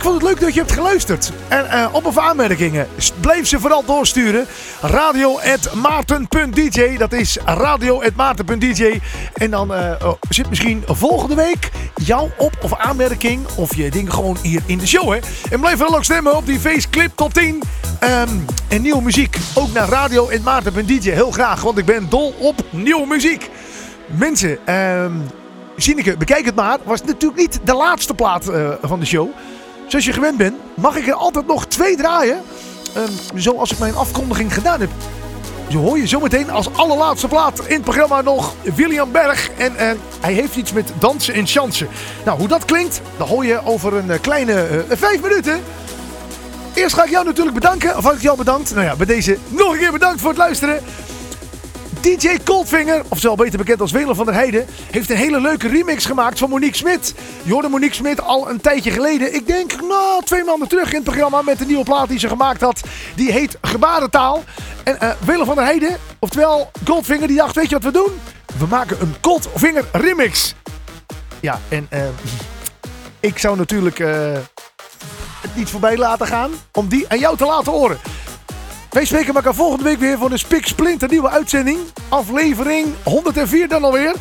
Ik 0.01 0.07
vond 0.07 0.20
het 0.20 0.30
leuk 0.30 0.40
dat 0.40 0.55
je 0.55 0.61
hebt 0.61 0.72
geluisterd. 0.72 1.32
En 1.48 1.70
eh, 1.70 1.88
op 1.92 2.07
of 2.07 2.18
aanmerkingen, 2.18 2.88
blijf 3.20 3.46
ze 3.46 3.61
vooral 3.61 3.84
doorsturen. 3.84 4.46
Radio.maarten.dj, 4.80 6.96
dat 6.96 7.12
is 7.12 7.38
radio.maarten.dj. 7.44 9.01
En 9.34 9.51
dan 9.51 9.74
eh, 9.74 9.92
oh, 10.05 10.12
zit 10.28 10.48
misschien 10.48 10.82
volgende 10.86 11.34
week 11.34 11.70
jouw 11.94 12.30
op- 12.36 12.59
of 12.62 12.74
aanmerking 12.74 13.46
of 13.57 13.76
je 13.76 13.90
ding 13.90 14.12
gewoon 14.12 14.36
hier 14.42 14.62
in 14.66 14.78
de 14.78 14.86
show. 14.86 15.12
Hè? 15.12 15.18
En 15.51 15.61
blijf 15.61 15.78
vooral 15.78 15.96
ook 15.96 16.05
stemmen 16.05 16.36
op 16.36 16.46
die 16.46 16.61
faceclip 16.61 17.12
tot 17.14 17.34
10. 17.34 17.62
Ehm, 17.98 18.28
en 18.68 18.82
nieuwe 18.82 19.03
muziek, 19.03 19.36
ook 19.55 19.72
naar 19.72 19.88
radio.maarten.dj. 19.88 21.11
Heel 21.11 21.30
graag, 21.30 21.62
want 21.62 21.78
ik 21.78 21.84
ben 21.84 22.07
dol 22.09 22.34
op 22.38 22.64
nieuwe 22.70 23.07
muziek. 23.07 23.51
Mensen, 24.07 24.59
Sineke, 25.82 26.16
bekijk 26.16 26.44
het 26.44 26.55
maar. 26.55 26.78
Was 26.84 27.03
natuurlijk 27.03 27.40
niet 27.40 27.61
de 27.64 27.74
laatste 27.74 28.14
plaat 28.14 28.48
eh, 28.48 28.70
van 28.82 29.01
de 29.01 29.07
show. 29.07 29.28
Zoals 29.91 30.05
je 30.05 30.12
gewend 30.12 30.36
bent, 30.36 30.57
mag 30.74 30.97
ik 30.97 31.07
er 31.07 31.14
altijd 31.14 31.47
nog 31.47 31.66
twee 31.66 31.97
draaien. 31.97 32.43
Ehm, 32.95 33.11
zoals 33.34 33.72
ik 33.72 33.78
mijn 33.78 33.95
afkondiging 33.95 34.55
gedaan 34.55 34.80
heb. 34.80 34.91
Zo 35.68 35.78
hoor 35.78 35.99
je 35.99 36.07
zometeen 36.07 36.51
als 36.51 36.72
allerlaatste 36.72 37.28
plaat 37.28 37.61
in 37.66 37.74
het 37.74 37.82
programma 37.82 38.20
nog 38.20 38.55
William 38.74 39.12
Berg. 39.12 39.51
En 39.51 39.76
eh, 39.76 39.91
hij 40.20 40.32
heeft 40.32 40.57
iets 40.57 40.72
met 40.72 40.93
dansen 40.99 41.34
en 41.34 41.47
chansen. 41.47 41.88
Nou, 42.24 42.38
hoe 42.38 42.49
dat 42.49 42.64
klinkt, 42.64 43.01
dat 43.16 43.28
hoor 43.28 43.45
je 43.45 43.64
over 43.64 43.95
een 43.95 44.11
eh, 44.11 44.20
kleine 44.20 44.62
eh, 44.62 44.97
vijf 44.97 45.22
minuten. 45.22 45.61
Eerst 46.74 46.95
ga 46.95 47.05
ik 47.05 47.11
jou 47.11 47.24
natuurlijk 47.24 47.55
bedanken. 47.55 47.97
Of 47.97 48.05
had 48.05 48.14
ik 48.14 48.22
jou 48.22 48.36
bedankt? 48.36 48.74
Nou 48.74 48.86
ja, 48.86 48.97
bij 48.97 49.07
deze 49.07 49.38
nog 49.49 49.72
een 49.72 49.78
keer 49.78 49.93
bedankt 49.93 50.20
voor 50.20 50.28
het 50.28 50.38
luisteren. 50.38 50.82
DJ 52.01 52.38
Coldfinger, 52.44 53.03
oftewel 53.09 53.36
beter 53.36 53.59
bekend 53.59 53.80
als 53.80 53.92
Welen 53.92 54.16
van 54.16 54.24
der 54.26 54.34
Heijden, 54.34 54.66
heeft 54.90 55.11
een 55.11 55.16
hele 55.16 55.40
leuke 55.40 55.68
remix 55.68 56.05
gemaakt 56.05 56.38
van 56.38 56.51
Monique 56.51 56.76
Smit. 56.76 57.14
Je 57.42 57.53
hoorde 57.53 57.68
Monique 57.68 57.94
Smit 57.94 58.22
al 58.22 58.51
een 58.51 58.61
tijdje 58.61 58.90
geleden, 58.90 59.34
ik 59.34 59.46
denk 59.46 59.80
nou 59.80 60.24
twee 60.24 60.44
maanden 60.44 60.68
terug 60.68 60.88
in 60.88 60.94
het 60.94 61.05
programma 61.05 61.42
met 61.42 61.59
de 61.59 61.66
nieuwe 61.66 61.84
plaat 61.84 62.09
die 62.09 62.18
ze 62.18 62.28
gemaakt 62.28 62.61
had. 62.61 62.80
Die 63.14 63.32
heet 63.32 63.59
Gebarentaal. 63.61 64.44
En 64.84 65.01
eh 65.01 65.11
Welen 65.24 65.46
van 65.46 65.55
der 65.55 65.64
Heijden, 65.64 65.96
oftewel 66.18 66.70
Goldfinger, 66.84 67.28
die 67.28 67.36
dacht, 67.36 67.55
weet 67.55 67.68
je 67.68 67.78
wat 67.78 67.84
we 67.84 67.90
doen? 67.90 68.20
We 68.59 68.66
maken 68.66 68.96
een 69.01 69.14
Coldfinger 69.20 69.84
remix. 69.92 70.55
Ja, 71.40 71.61
en 71.68 71.86
eh, 71.90 72.03
ik 73.20 73.38
zou 73.38 73.57
natuurlijk 73.57 73.98
eh, 73.98 74.32
het 75.40 75.57
niet 75.57 75.68
voorbij 75.68 75.96
laten 75.96 76.26
gaan 76.26 76.51
om 76.72 76.88
die 76.88 77.05
aan 77.09 77.18
jou 77.18 77.36
te 77.36 77.46
laten 77.46 77.72
horen. 77.72 77.98
Wij 78.91 79.05
spreken 79.05 79.34
elkaar 79.34 79.55
volgende 79.55 79.84
week 79.84 79.99
weer 79.99 80.18
voor 80.18 80.30
een 80.30 80.38
spik 80.38 80.66
splinter 80.66 81.09
nieuwe 81.09 81.28
uitzending. 81.28 81.78
Aflevering 82.09 82.88
104 83.03 83.68
dan 83.68 83.84
alweer. 83.84 84.14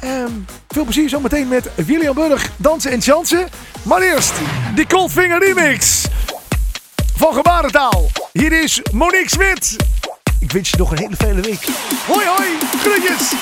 Ehm, 0.00 0.30
veel 0.68 0.84
plezier 0.84 1.08
zometeen 1.08 1.48
met 1.48 1.70
William 1.74 2.14
Burg, 2.14 2.50
Dansen 2.56 2.90
en 2.90 3.02
Chansen. 3.02 3.48
Maar 3.82 4.00
eerst 4.00 4.32
die 4.74 4.86
Coldfinger 4.86 5.38
remix 5.38 6.04
van 7.16 7.34
Gebarentaal. 7.34 8.06
Hier 8.32 8.62
is 8.62 8.80
Monique 8.92 9.28
Smit. 9.30 9.76
Ik 10.40 10.52
wens 10.52 10.70
je 10.70 10.76
nog 10.76 10.90
een 10.90 10.98
hele 10.98 11.16
fijne 11.16 11.40
week. 11.40 11.68
Hoi 12.06 12.26
hoi, 12.26 12.48
groetjes. 12.80 13.32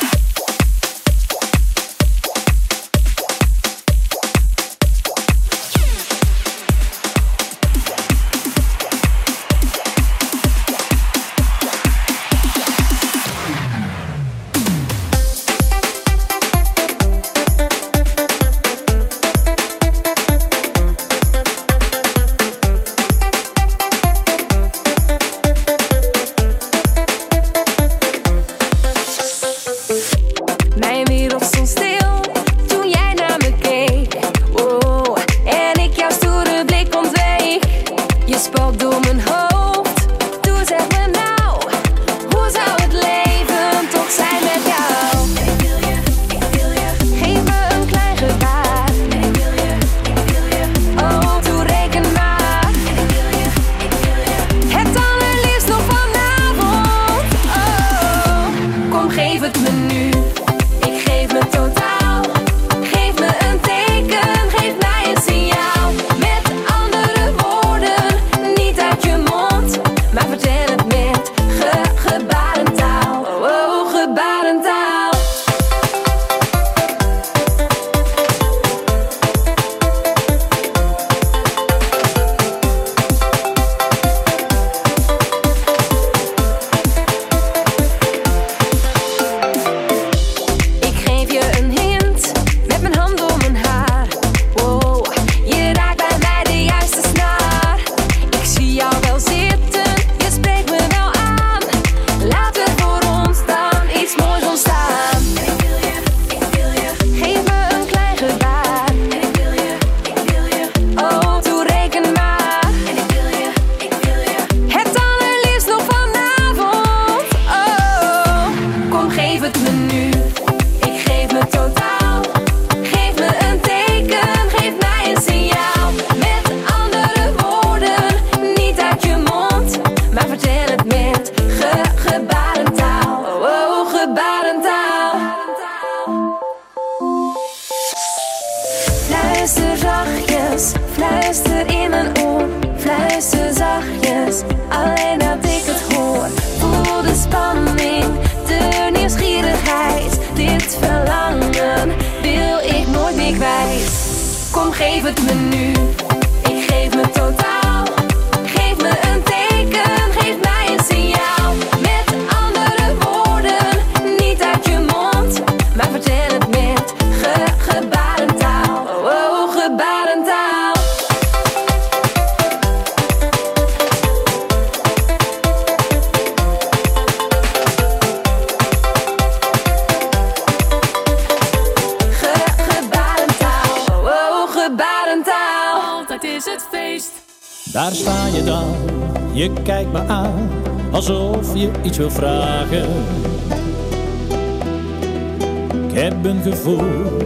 heb 195.94 196.24
een 196.24 196.42
gevoel 196.42 197.18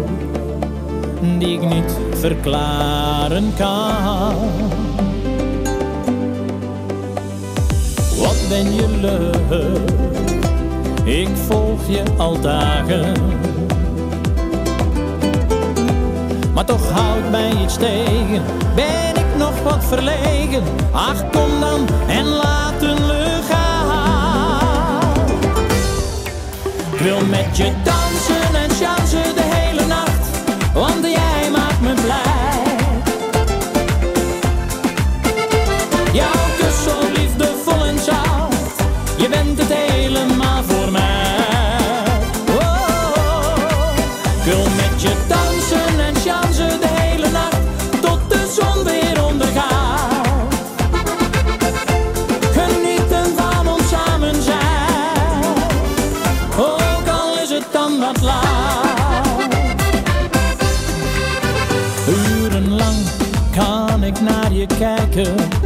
die 1.38 1.60
ik 1.60 1.68
niet 1.68 1.92
verklaren 2.10 3.52
kan. 3.56 4.34
Wat 8.18 8.36
ben 8.48 8.74
je 8.74 8.88
leuk, 9.00 9.72
ik 11.04 11.28
volg 11.46 11.88
je 11.88 12.02
al 12.16 12.40
dagen. 12.40 13.12
Maar 16.54 16.64
toch 16.64 16.90
houdt 16.90 17.30
mij 17.30 17.52
iets 17.62 17.76
tegen, 17.76 18.42
ben 18.74 19.14
ik 19.14 19.36
nog 19.38 19.62
wat 19.62 19.84
verlegen? 19.84 20.62
Ach, 20.92 21.30
kom 21.30 21.60
dan 21.60 21.88
en 22.08 22.24
laten 22.24 22.96
we 22.96 23.38
gaan. 23.50 25.12
Ik 26.92 26.98
wil 26.98 27.26
met 27.26 27.56
je 27.56 27.72
dansen 27.84 28.37
on 30.78 31.02
the 31.02 31.17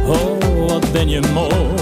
oh 0.07 0.67
wat 0.67 0.91
ben 0.91 1.09
je 1.09 1.21
mooi. 1.33 1.75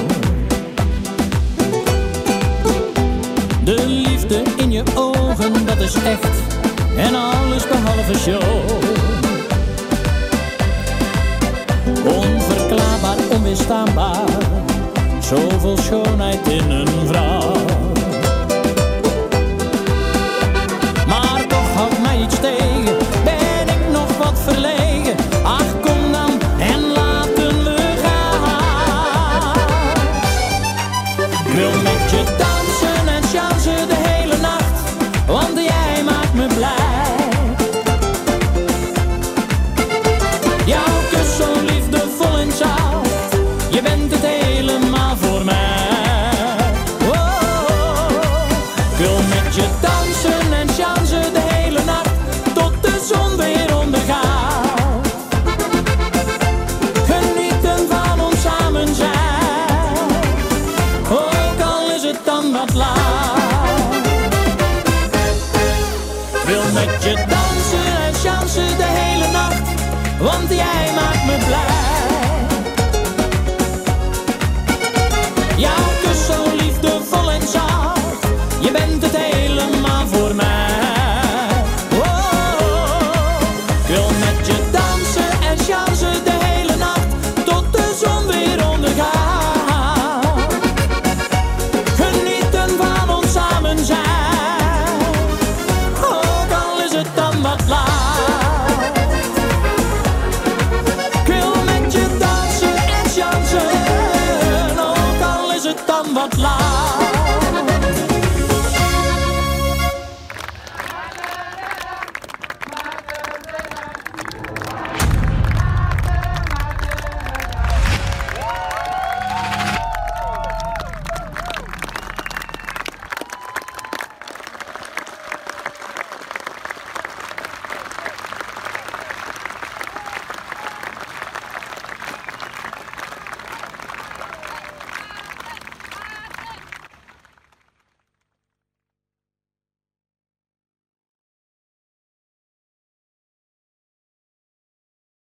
De 3.63 3.87
liefde 3.87 4.41
in 4.57 4.71
je 4.71 4.83
ogen, 4.95 5.65
dat 5.65 5.77
is 5.77 5.93
echt, 5.93 6.35
en 6.97 7.15
alles 7.15 7.67
behalve 7.67 8.17
show. 8.17 8.41
Onverklaarbaar, 12.05 13.17
onweerstaanbaar, 13.31 14.29
zoveel 15.19 15.77
schoonheid 15.77 16.47
in 16.47 16.69
een 16.69 17.07
vrouw. 17.07 17.80